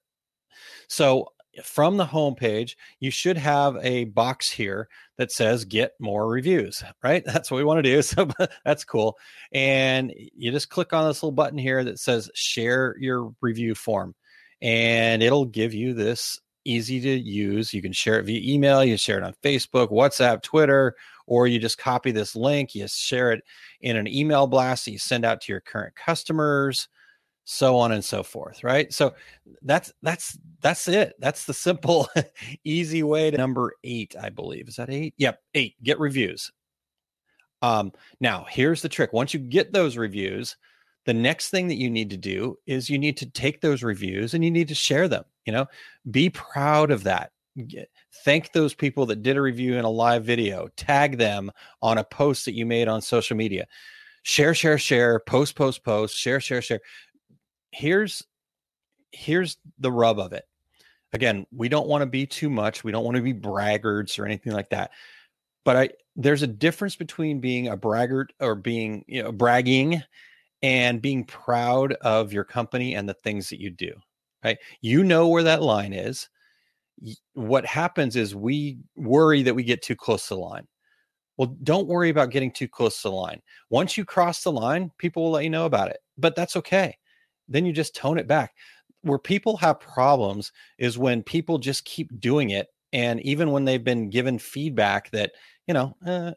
[0.88, 1.27] So
[1.63, 7.23] from the homepage, you should have a box here that says get more reviews, right?
[7.25, 8.01] That's what we want to do.
[8.13, 8.27] So
[8.65, 9.17] that's cool.
[9.51, 14.13] And you just click on this little button here that says share your review form,
[14.64, 17.74] and it'll give you this easy to use.
[17.74, 20.95] You can share it via email, you share it on Facebook, WhatsApp, Twitter,
[21.28, 23.43] or you just copy this link, you share it
[23.82, 26.88] in an email blast that you send out to your current customers
[27.45, 28.93] so on and so forth right?
[28.93, 29.14] So
[29.61, 31.14] that's that's that's it.
[31.20, 32.07] That's the simple
[32.64, 34.68] easy way to number eight i believe.
[34.68, 35.14] Is that eight?
[35.18, 35.76] Yep eight.
[35.84, 36.51] Get reviews.
[37.61, 39.14] Um now here's the trick.
[39.14, 40.55] Once you get those reviews
[41.05, 44.33] the next thing that you need to do is you need to take those reviews
[44.33, 45.67] and you need to share them you know?
[46.09, 47.31] Be proud of that.
[48.25, 50.69] Thank those people that did a review in a live video.
[50.75, 51.51] Tag them
[51.81, 53.67] on a post that you made on social media.
[54.23, 56.79] Share share share post post post share share share.
[57.71, 58.23] Here's
[59.11, 60.45] here's the rub of it.
[61.11, 62.83] Again we don't want to be too much.
[62.83, 64.91] We don't want to be braggarts or anything like that.
[65.63, 70.01] But i there's a difference between being a braggart or being you know bragging
[70.64, 73.93] and being proud of your company and the things that you do
[74.43, 76.30] right you know where that line is
[77.34, 80.68] what happens is we worry that we get too close to the line
[81.38, 84.89] well don't worry about getting too close to the line once you cross the line
[84.97, 86.97] people will let you know about it but that's okay
[87.47, 88.53] then you just tone it back.
[89.01, 92.68] Where people have problems is when people just keep doing it.
[92.93, 95.32] And even when they've been given feedback that,
[95.68, 96.32] you know, uh,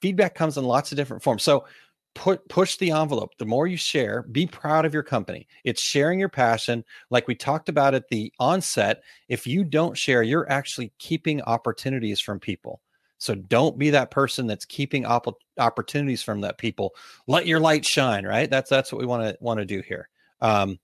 [0.00, 1.42] feedback comes in lots of different forms.
[1.42, 1.66] So
[2.14, 3.32] put push the envelope.
[3.38, 5.46] The more you share, be proud of your company.
[5.64, 6.84] It's sharing your passion.
[7.10, 12.20] Like we talked about at the onset, if you don't share, you're actually keeping opportunities
[12.20, 12.80] from people.
[13.18, 16.94] So don't be that person that's keeping op- opportunities from that people.
[17.26, 18.50] Let your light shine, right?
[18.50, 20.08] That's that's what we want to want to do here.
[20.40, 20.78] Um,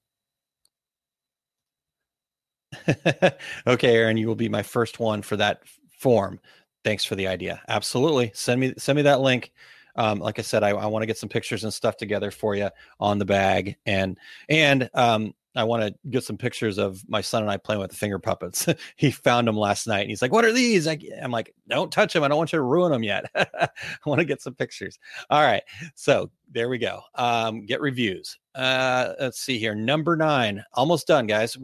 [3.66, 5.62] okay, Aaron, you will be my first one for that
[5.98, 6.40] form.
[6.84, 7.62] Thanks for the idea.
[7.68, 8.30] Absolutely.
[8.34, 9.52] Send me send me that link.
[9.96, 12.54] Um, like I said, I, I want to get some pictures and stuff together for
[12.54, 12.70] you
[13.00, 14.18] on the bag, and
[14.48, 17.90] and um, I want to get some pictures of my son and I playing with
[17.90, 18.66] the finger puppets.
[18.96, 20.86] he found them last night and he's like, What are these?
[20.86, 22.22] I, am like, Don't touch them.
[22.22, 23.30] I don't want you to ruin them yet.
[23.34, 23.68] I
[24.04, 24.98] want to get some pictures.
[25.30, 25.62] All right.
[25.94, 27.00] So there we go.
[27.14, 28.38] Um, get reviews.
[28.54, 29.74] Uh, let's see here.
[29.74, 31.56] Number nine, almost done, guys.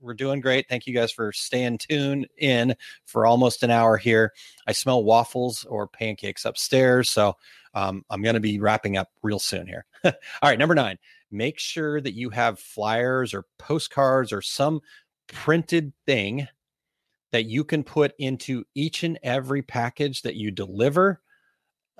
[0.00, 0.68] We're doing great.
[0.68, 2.74] Thank you guys for staying tuned in
[3.04, 4.32] for almost an hour here.
[4.66, 7.08] I smell waffles or pancakes upstairs.
[7.08, 7.36] So
[7.74, 9.84] um, I'm going to be wrapping up real soon here.
[10.04, 10.12] All
[10.42, 10.58] right.
[10.58, 10.98] Number nine
[11.32, 14.80] make sure that you have flyers or postcards or some
[15.26, 16.46] printed thing
[17.32, 21.22] that you can put into each and every package that you deliver.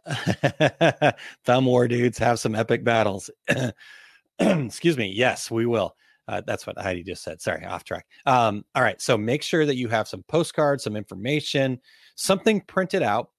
[1.45, 3.31] Thumb war dudes have some epic battles.
[4.39, 5.13] Excuse me.
[5.15, 5.97] Yes, we will.
[6.29, 7.41] Uh, that's what Heidi just said.
[7.41, 8.07] Sorry, off track.
[8.27, 9.01] Um, all right.
[9.01, 11.81] So make sure that you have some postcards, some information,
[12.15, 13.31] something printed out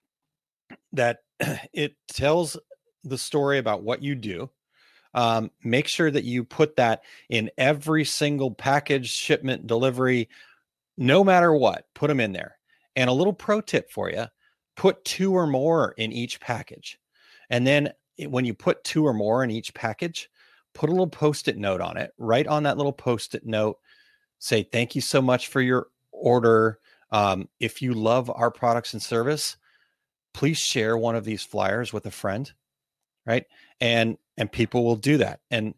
[0.91, 1.19] that
[1.73, 2.57] it tells
[3.03, 4.49] the story about what you do
[5.13, 10.29] um, make sure that you put that in every single package, shipment, delivery,
[10.97, 12.57] no matter what, put them in there.
[12.95, 14.25] And a little pro tip for you
[14.75, 16.99] put two or more in each package.
[17.49, 17.93] And then
[18.27, 20.29] when you put two or more in each package,
[20.73, 22.11] put a little post it note on it.
[22.17, 23.77] Write on that little post it note,
[24.39, 26.79] say, Thank you so much for your order.
[27.11, 29.57] Um, if you love our products and service,
[30.34, 32.51] please share one of these flyers with a friend
[33.25, 33.45] right?
[33.79, 35.39] And and people will do that.
[35.51, 35.75] And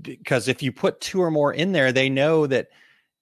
[0.00, 2.68] because if you put two or more in there they know that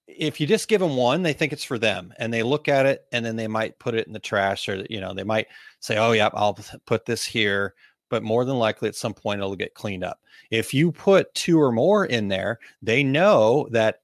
[0.07, 2.85] if you just give them one they think it's for them and they look at
[2.85, 5.47] it and then they might put it in the trash or you know they might
[5.79, 7.73] say oh yeah i'll put this here
[8.09, 10.19] but more than likely at some point it'll get cleaned up.
[10.51, 14.01] If you put two or more in there they know that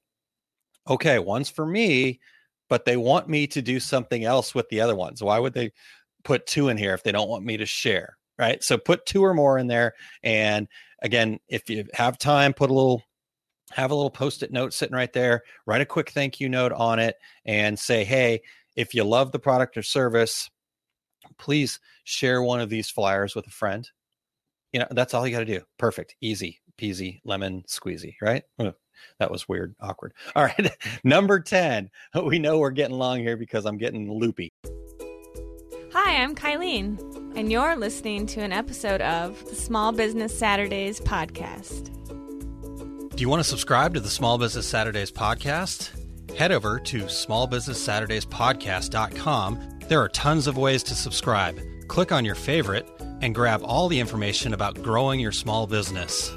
[0.88, 2.18] okay one's for me
[2.68, 5.22] but they want me to do something else with the other ones.
[5.22, 5.72] Why would they
[6.24, 8.62] put two in here if they don't want me to share right?
[8.62, 9.94] So put two or more in there.
[10.22, 10.68] And
[11.02, 13.02] again, if you have time, put a little
[13.72, 17.00] have a little post-it note sitting right there write a quick thank you note on
[17.00, 18.40] it and say hey
[18.76, 20.48] if you love the product or service
[21.36, 23.90] please share one of these flyers with a friend.
[24.72, 25.62] You know that's all you got to do.
[25.78, 26.14] Perfect.
[26.20, 28.44] Easy peasy lemon squeezy right
[29.18, 31.90] that was weird awkward all right number 10
[32.24, 34.52] we know we're getting long here because i'm getting loopy
[35.98, 36.98] Hi, I'm Kylene,
[37.36, 41.90] and you're listening to an episode of the Small Business Saturdays podcast.
[43.16, 45.88] Do you want to subscribe to the Small Business Saturdays podcast?
[46.36, 49.78] Head over to smallbusinesssaturdayspodcast.com.
[49.88, 51.58] There are tons of ways to subscribe.
[51.88, 52.86] Click on your favorite
[53.22, 56.30] and grab all the information about growing your small business.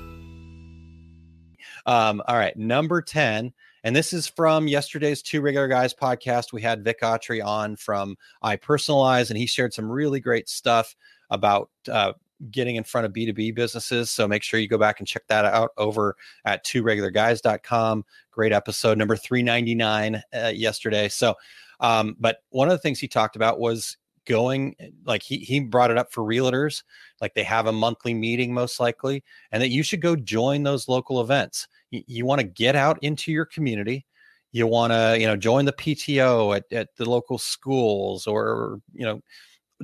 [1.89, 3.51] Um, all right, number 10.
[3.83, 6.53] And this is from yesterday's Two Regular Guys podcast.
[6.53, 10.95] We had Vic Autry on from I Personalize, and he shared some really great stuff
[11.31, 12.13] about uh,
[12.51, 14.11] getting in front of B2B businesses.
[14.11, 16.15] So make sure you go back and check that out over
[16.45, 18.05] at two regularguys.com.
[18.29, 21.09] Great episode number 399 uh, yesterday.
[21.09, 21.33] So,
[21.79, 23.97] um, but one of the things he talked about was
[24.29, 24.75] going
[25.05, 26.83] like he, he brought it up for realtors
[27.19, 30.87] like they have a monthly meeting most likely and that you should go join those
[30.87, 34.05] local events you, want to get out into your community
[34.51, 39.05] you want to you know join the pto at, at the local schools or you
[39.05, 39.21] know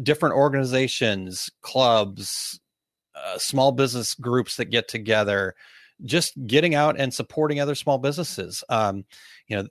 [0.01, 2.59] different organizations, clubs,
[3.15, 5.55] uh, small business groups that get together,
[6.03, 8.63] just getting out and supporting other small businesses.
[8.69, 9.05] Um,
[9.47, 9.67] you know,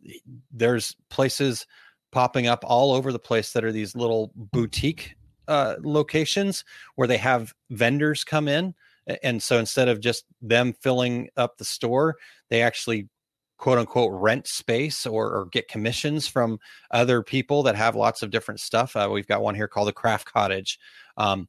[0.50, 1.66] there's places
[2.10, 5.14] popping up all over the place that are these little boutique
[5.48, 6.64] uh, locations
[6.94, 8.74] where they have vendors come in.
[9.22, 12.16] And so instead of just them filling up the store,
[12.50, 13.08] they actually
[13.56, 16.58] quote unquote rent space or, or, get commissions from
[16.90, 18.96] other people that have lots of different stuff.
[18.96, 20.78] Uh, we've got one here called the Craft Cottage.
[21.16, 21.48] Um,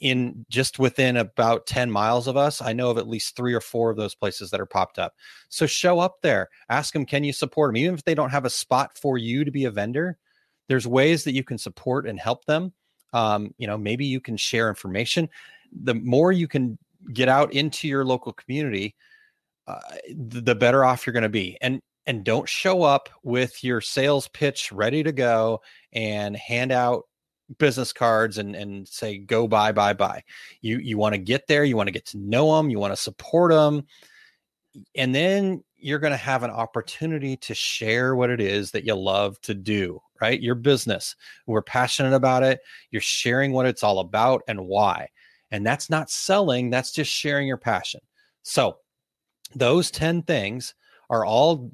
[0.00, 3.60] in just within about 10 miles of us, I know of at least three or
[3.60, 5.14] four of those places that are popped up.
[5.48, 7.76] So show up there, ask them, can you support them?
[7.76, 10.18] Even if they don't have a spot for you to be a vendor,
[10.68, 12.72] there's ways that you can support and help them.
[13.12, 15.28] Um, you know, maybe you can share information.
[15.72, 16.78] The more you can
[17.12, 18.94] get out into your local community,
[19.66, 19.80] uh,
[20.14, 21.56] the better off you're going to be.
[21.60, 25.60] And and don't show up with your sales pitch ready to go
[25.92, 27.02] and hand out
[27.58, 30.22] business cards and and say go buy buy buy.
[30.60, 32.92] You you want to get there, you want to get to know them, you want
[32.92, 33.86] to support them.
[34.94, 38.94] And then you're going to have an opportunity to share what it is that you
[38.94, 40.40] love to do, right?
[40.40, 41.14] Your business.
[41.46, 42.60] We're passionate about it.
[42.90, 45.08] You're sharing what it's all about and why.
[45.56, 48.00] And that's not selling, that's just sharing your passion.
[48.42, 48.76] So,
[49.54, 50.74] those 10 things
[51.08, 51.70] are all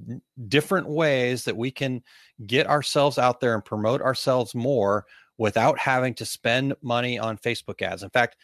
[0.46, 2.02] different ways that we can
[2.46, 5.04] get ourselves out there and promote ourselves more
[5.36, 8.04] without having to spend money on Facebook ads.
[8.04, 8.36] In fact,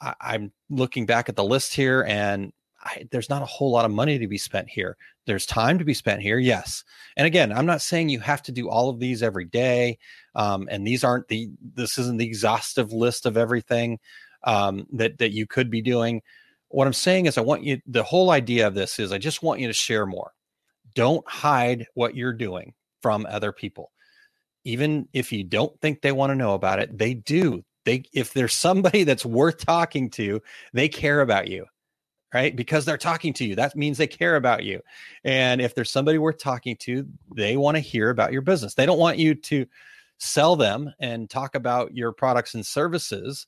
[0.00, 2.52] I, am looking back at the list here and
[2.84, 4.96] I, there's not a whole lot of money to be spent here.
[5.26, 6.84] There's time to be spent here, yes.
[7.16, 9.98] And again, I'm not saying you have to do all of these every day.
[10.36, 13.98] Um, and these aren't the this isn't the exhaustive list of everything
[14.44, 16.22] um, that that you could be doing
[16.68, 19.42] what I'm saying is, I want you, the whole idea of this is I just
[19.42, 20.32] want you to share more.
[20.94, 23.90] Don't hide what you're doing from other people.
[24.64, 27.64] Even if you don't think they want to know about it, they do.
[27.84, 30.42] They, if there's somebody that's worth talking to,
[30.74, 31.64] they care about you,
[32.34, 32.54] right?
[32.54, 33.54] Because they're talking to you.
[33.56, 34.80] That means they care about you.
[35.24, 38.74] And if there's somebody worth talking to, they want to hear about your business.
[38.74, 39.64] They don't want you to
[40.18, 43.46] sell them and talk about your products and services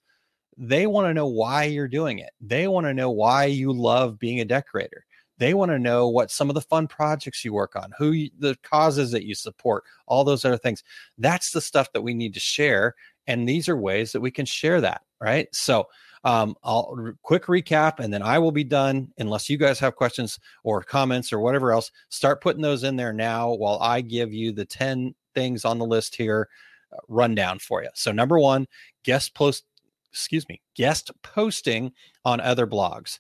[0.57, 2.31] they want to know why you're doing it.
[2.41, 5.05] They want to know why you love being a decorator.
[5.39, 8.31] They want to know what some of the fun projects you work on, who you,
[8.39, 10.85] the causes that you support, all those other things.
[11.17, 12.95] That's the stuff that we need to share.
[13.27, 15.49] And these are ways that we can share that, right?
[15.53, 15.87] So,
[16.25, 20.39] um, I'll quick recap and then I will be done unless you guys have questions
[20.65, 21.91] or comments or whatever else.
[22.11, 25.87] Start putting those in there now while I give you the 10 things on the
[25.87, 26.49] list here
[26.93, 27.89] uh, rundown for you.
[27.95, 28.67] So, number one,
[29.05, 29.65] guest post
[30.13, 31.93] excuse me, guest posting
[32.25, 33.19] on other blogs.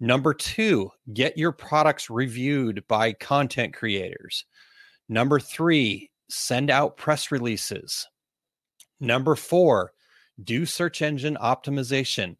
[0.00, 4.44] Number two, get your products reviewed by content creators.
[5.08, 8.08] Number three, send out press releases.
[8.98, 9.92] Number four,
[10.42, 12.36] do search engine optimization.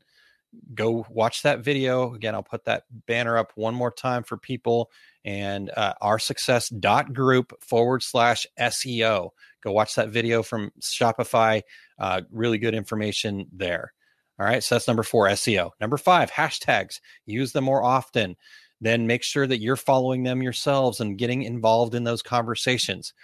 [0.74, 2.14] Go watch that video.
[2.14, 4.90] Again, I'll put that banner up one more time for people
[5.24, 9.30] and uh, our success dot group forward slash SEO.
[9.62, 11.62] Go watch that video from Shopify.
[12.02, 13.92] Uh, really good information there.
[14.38, 14.62] All right.
[14.62, 15.70] So that's number four, SEO.
[15.80, 16.98] Number five, hashtags.
[17.26, 18.34] Use them more often.
[18.80, 23.14] Then make sure that you're following them yourselves and getting involved in those conversations.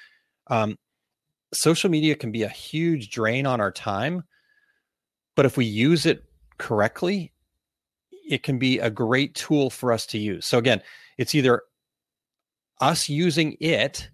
[0.47, 0.79] Um,
[1.53, 4.23] social media can be a huge drain on our time,
[5.35, 6.23] but if we use it
[6.59, 7.33] correctly,
[8.31, 10.47] it can be a great tool for us to use.
[10.47, 10.83] So again,
[11.17, 11.63] it's either
[12.81, 14.09] us using it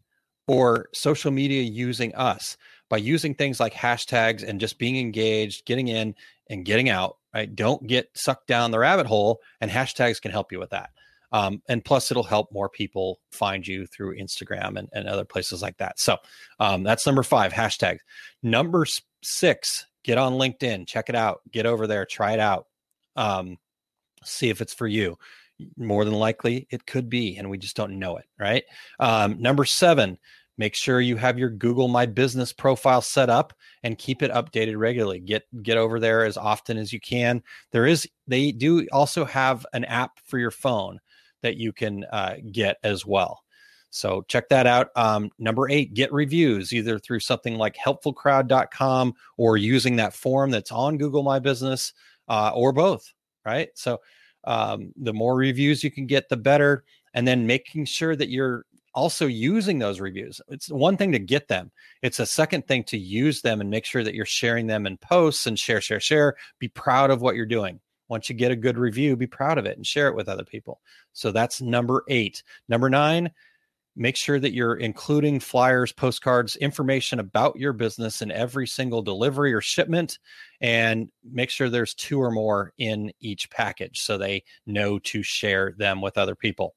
[0.47, 2.57] or social media using us
[2.89, 6.15] by using things like hashtags and just being engaged, getting in
[6.51, 7.55] and getting out, right?
[7.55, 10.91] Don't get sucked down the rabbit hole, and hashtags can help you with that.
[11.33, 15.63] Um, and plus, it'll help more people find you through Instagram and, and other places
[15.63, 15.99] like that.
[15.99, 16.19] So
[16.61, 17.99] um, that's number five, hashtags.
[18.43, 18.87] Number
[19.23, 22.67] six, get on LinkedIn, check it out, get over there, try it out,
[23.17, 23.57] um,
[24.23, 25.19] see if it's for you.
[25.77, 28.65] more than likely it could be, and we just don't know it, right?
[28.99, 30.19] Um, number seven,
[30.59, 33.53] make sure you have your Google My Business profile set up
[33.83, 35.21] and keep it updated regularly.
[35.21, 37.43] Get get over there as often as you can.
[37.73, 41.01] There is they do also have an app for your phone
[41.43, 43.45] that you can uh, get as well.
[43.91, 44.89] So check that out.
[44.97, 50.73] Um, number eight, get reviews either through something like helpfulcrowd.com or using that form that's
[50.73, 51.93] on Google My Business
[52.27, 53.13] uh, or both,
[53.45, 53.69] right?
[53.75, 54.01] So
[54.43, 56.85] um, the more reviews you can get, the better.
[57.15, 60.41] And then making sure that you're also using those reviews.
[60.49, 61.71] It's one thing to get them,
[62.03, 64.97] it's a second thing to use them and make sure that you're sharing them in
[64.99, 66.37] posts and share, share, share.
[66.59, 67.81] Be proud of what you're doing.
[68.09, 70.45] Once you get a good review, be proud of it and share it with other
[70.45, 70.81] people.
[71.13, 72.43] So that's number eight.
[72.69, 73.31] Number nine,
[73.97, 79.55] make sure that you're including flyers, postcards, information about your business in every single delivery
[79.55, 80.19] or shipment,
[80.61, 85.75] and make sure there's two or more in each package so they know to share
[85.79, 86.75] them with other people.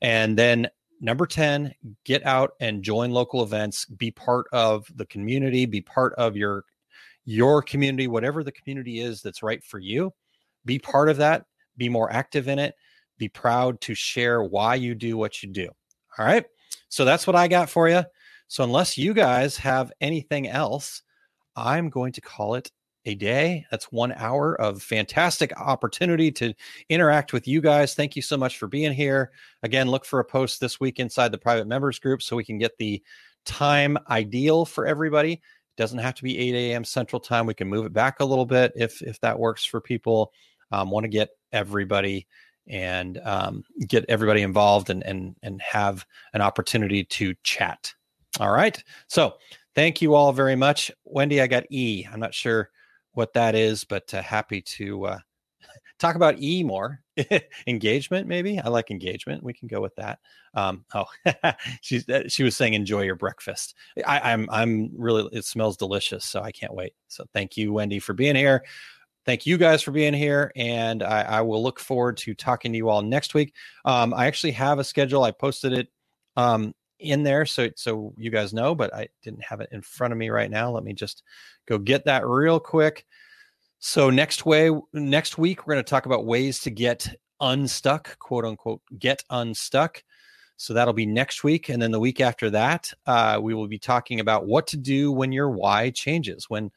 [0.00, 0.68] And then
[1.02, 1.74] number 10,
[2.04, 6.64] get out and join local events, be part of the community, be part of your
[7.24, 10.12] your community, whatever the community is that's right for you.
[10.64, 11.44] Be part of that,
[11.76, 12.74] be more active in it,
[13.18, 15.68] be proud to share why you do what you do.
[16.18, 16.44] All right.
[16.88, 18.02] So that's what I got for you.
[18.48, 21.02] So unless you guys have anything else,
[21.56, 22.70] I'm going to call it
[23.04, 23.66] a day.
[23.70, 26.54] That's one hour of fantastic opportunity to
[26.88, 27.94] interact with you guys.
[27.94, 29.32] Thank you so much for being here.
[29.62, 32.58] Again, look for a post this week inside the private members group so we can
[32.58, 33.02] get the
[33.44, 35.32] time ideal for everybody.
[35.32, 35.40] It
[35.76, 36.84] doesn't have to be 8 a.m.
[36.84, 37.46] Central Time.
[37.46, 40.32] We can move it back a little bit if if that works for people.
[40.70, 42.26] Um, Want to get everybody
[42.68, 47.92] and um, get everybody involved and and and have an opportunity to chat.
[48.38, 48.82] All right.
[49.08, 49.34] So
[49.74, 51.40] thank you all very much, Wendy.
[51.40, 52.06] I got E.
[52.10, 52.70] I'm not sure
[53.12, 55.18] what that is, but uh, happy to uh,
[55.98, 57.00] talk about E more.
[57.66, 58.58] engagement, maybe.
[58.58, 59.42] I like engagement.
[59.42, 60.18] We can go with that.
[60.54, 61.04] Um, oh,
[61.82, 63.74] she's uh, she was saying enjoy your breakfast.
[64.06, 66.94] I, I'm I'm really it smells delicious, so I can't wait.
[67.08, 68.64] So thank you, Wendy, for being here
[69.24, 72.76] thank you guys for being here and I, I, will look forward to talking to
[72.76, 73.54] you all next week
[73.84, 75.88] um, i actually have a schedule i posted it
[76.36, 80.12] um, in there so so you guys know but i didn't have it in front
[80.12, 81.22] of me right now let me just
[81.66, 83.06] go get that real quick.
[83.78, 88.44] So next way next week we're going to talk about ways to get unstuck quote
[88.44, 90.02] unquote get unstuck.
[90.56, 93.78] So that'll be next week and then the week after that uh, we will be
[93.78, 96.70] talking about what to do when your why changes when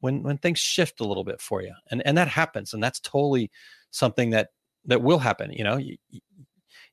[0.00, 3.00] when when things shift a little bit for you and and that happens and that's
[3.00, 3.50] totally
[3.90, 4.48] something that
[4.84, 5.78] that will happen you know?
[5.78, 5.96] You,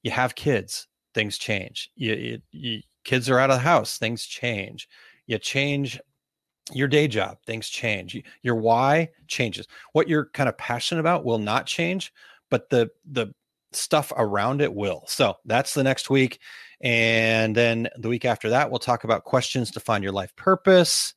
[0.03, 1.89] you have kids things change.
[1.95, 4.88] You, you, you, kids are out of the house things change.
[5.28, 5.99] You change
[6.72, 8.22] your day job things change.
[8.41, 9.68] Your why changes.
[9.93, 12.14] What you're kind of passionate about will not change
[12.49, 13.28] but the the
[13.72, 15.03] stuff around it will.
[15.07, 16.39] So that's the next week
[16.82, 21.14] and then the week after that we'll talk about questions to find your life purpose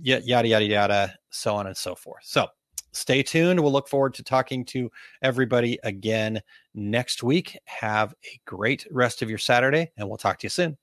[0.00, 2.22] yada yada yada, so on and so forth.
[2.24, 2.48] So
[2.92, 3.60] stay tuned.
[3.60, 4.90] We'll look forward to talking to
[5.22, 6.42] everybody again
[6.74, 7.58] next week.
[7.64, 10.78] Have a great rest of your Saturday, and we'll talk to you soon.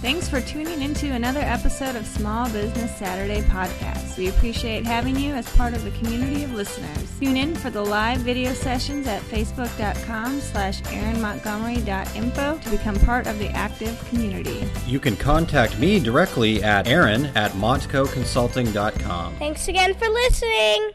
[0.00, 4.16] Thanks for tuning into another episode of Small Business Saturday podcast.
[4.16, 7.18] We appreciate having you as part of the community of listeners.
[7.20, 13.38] Tune in for the live video sessions at facebook.com slash aaronmontgomery.info to become part of
[13.38, 14.66] the active community.
[14.86, 19.36] You can contact me directly at aaron at montcoconsulting.com.
[19.36, 20.92] Thanks again for listening.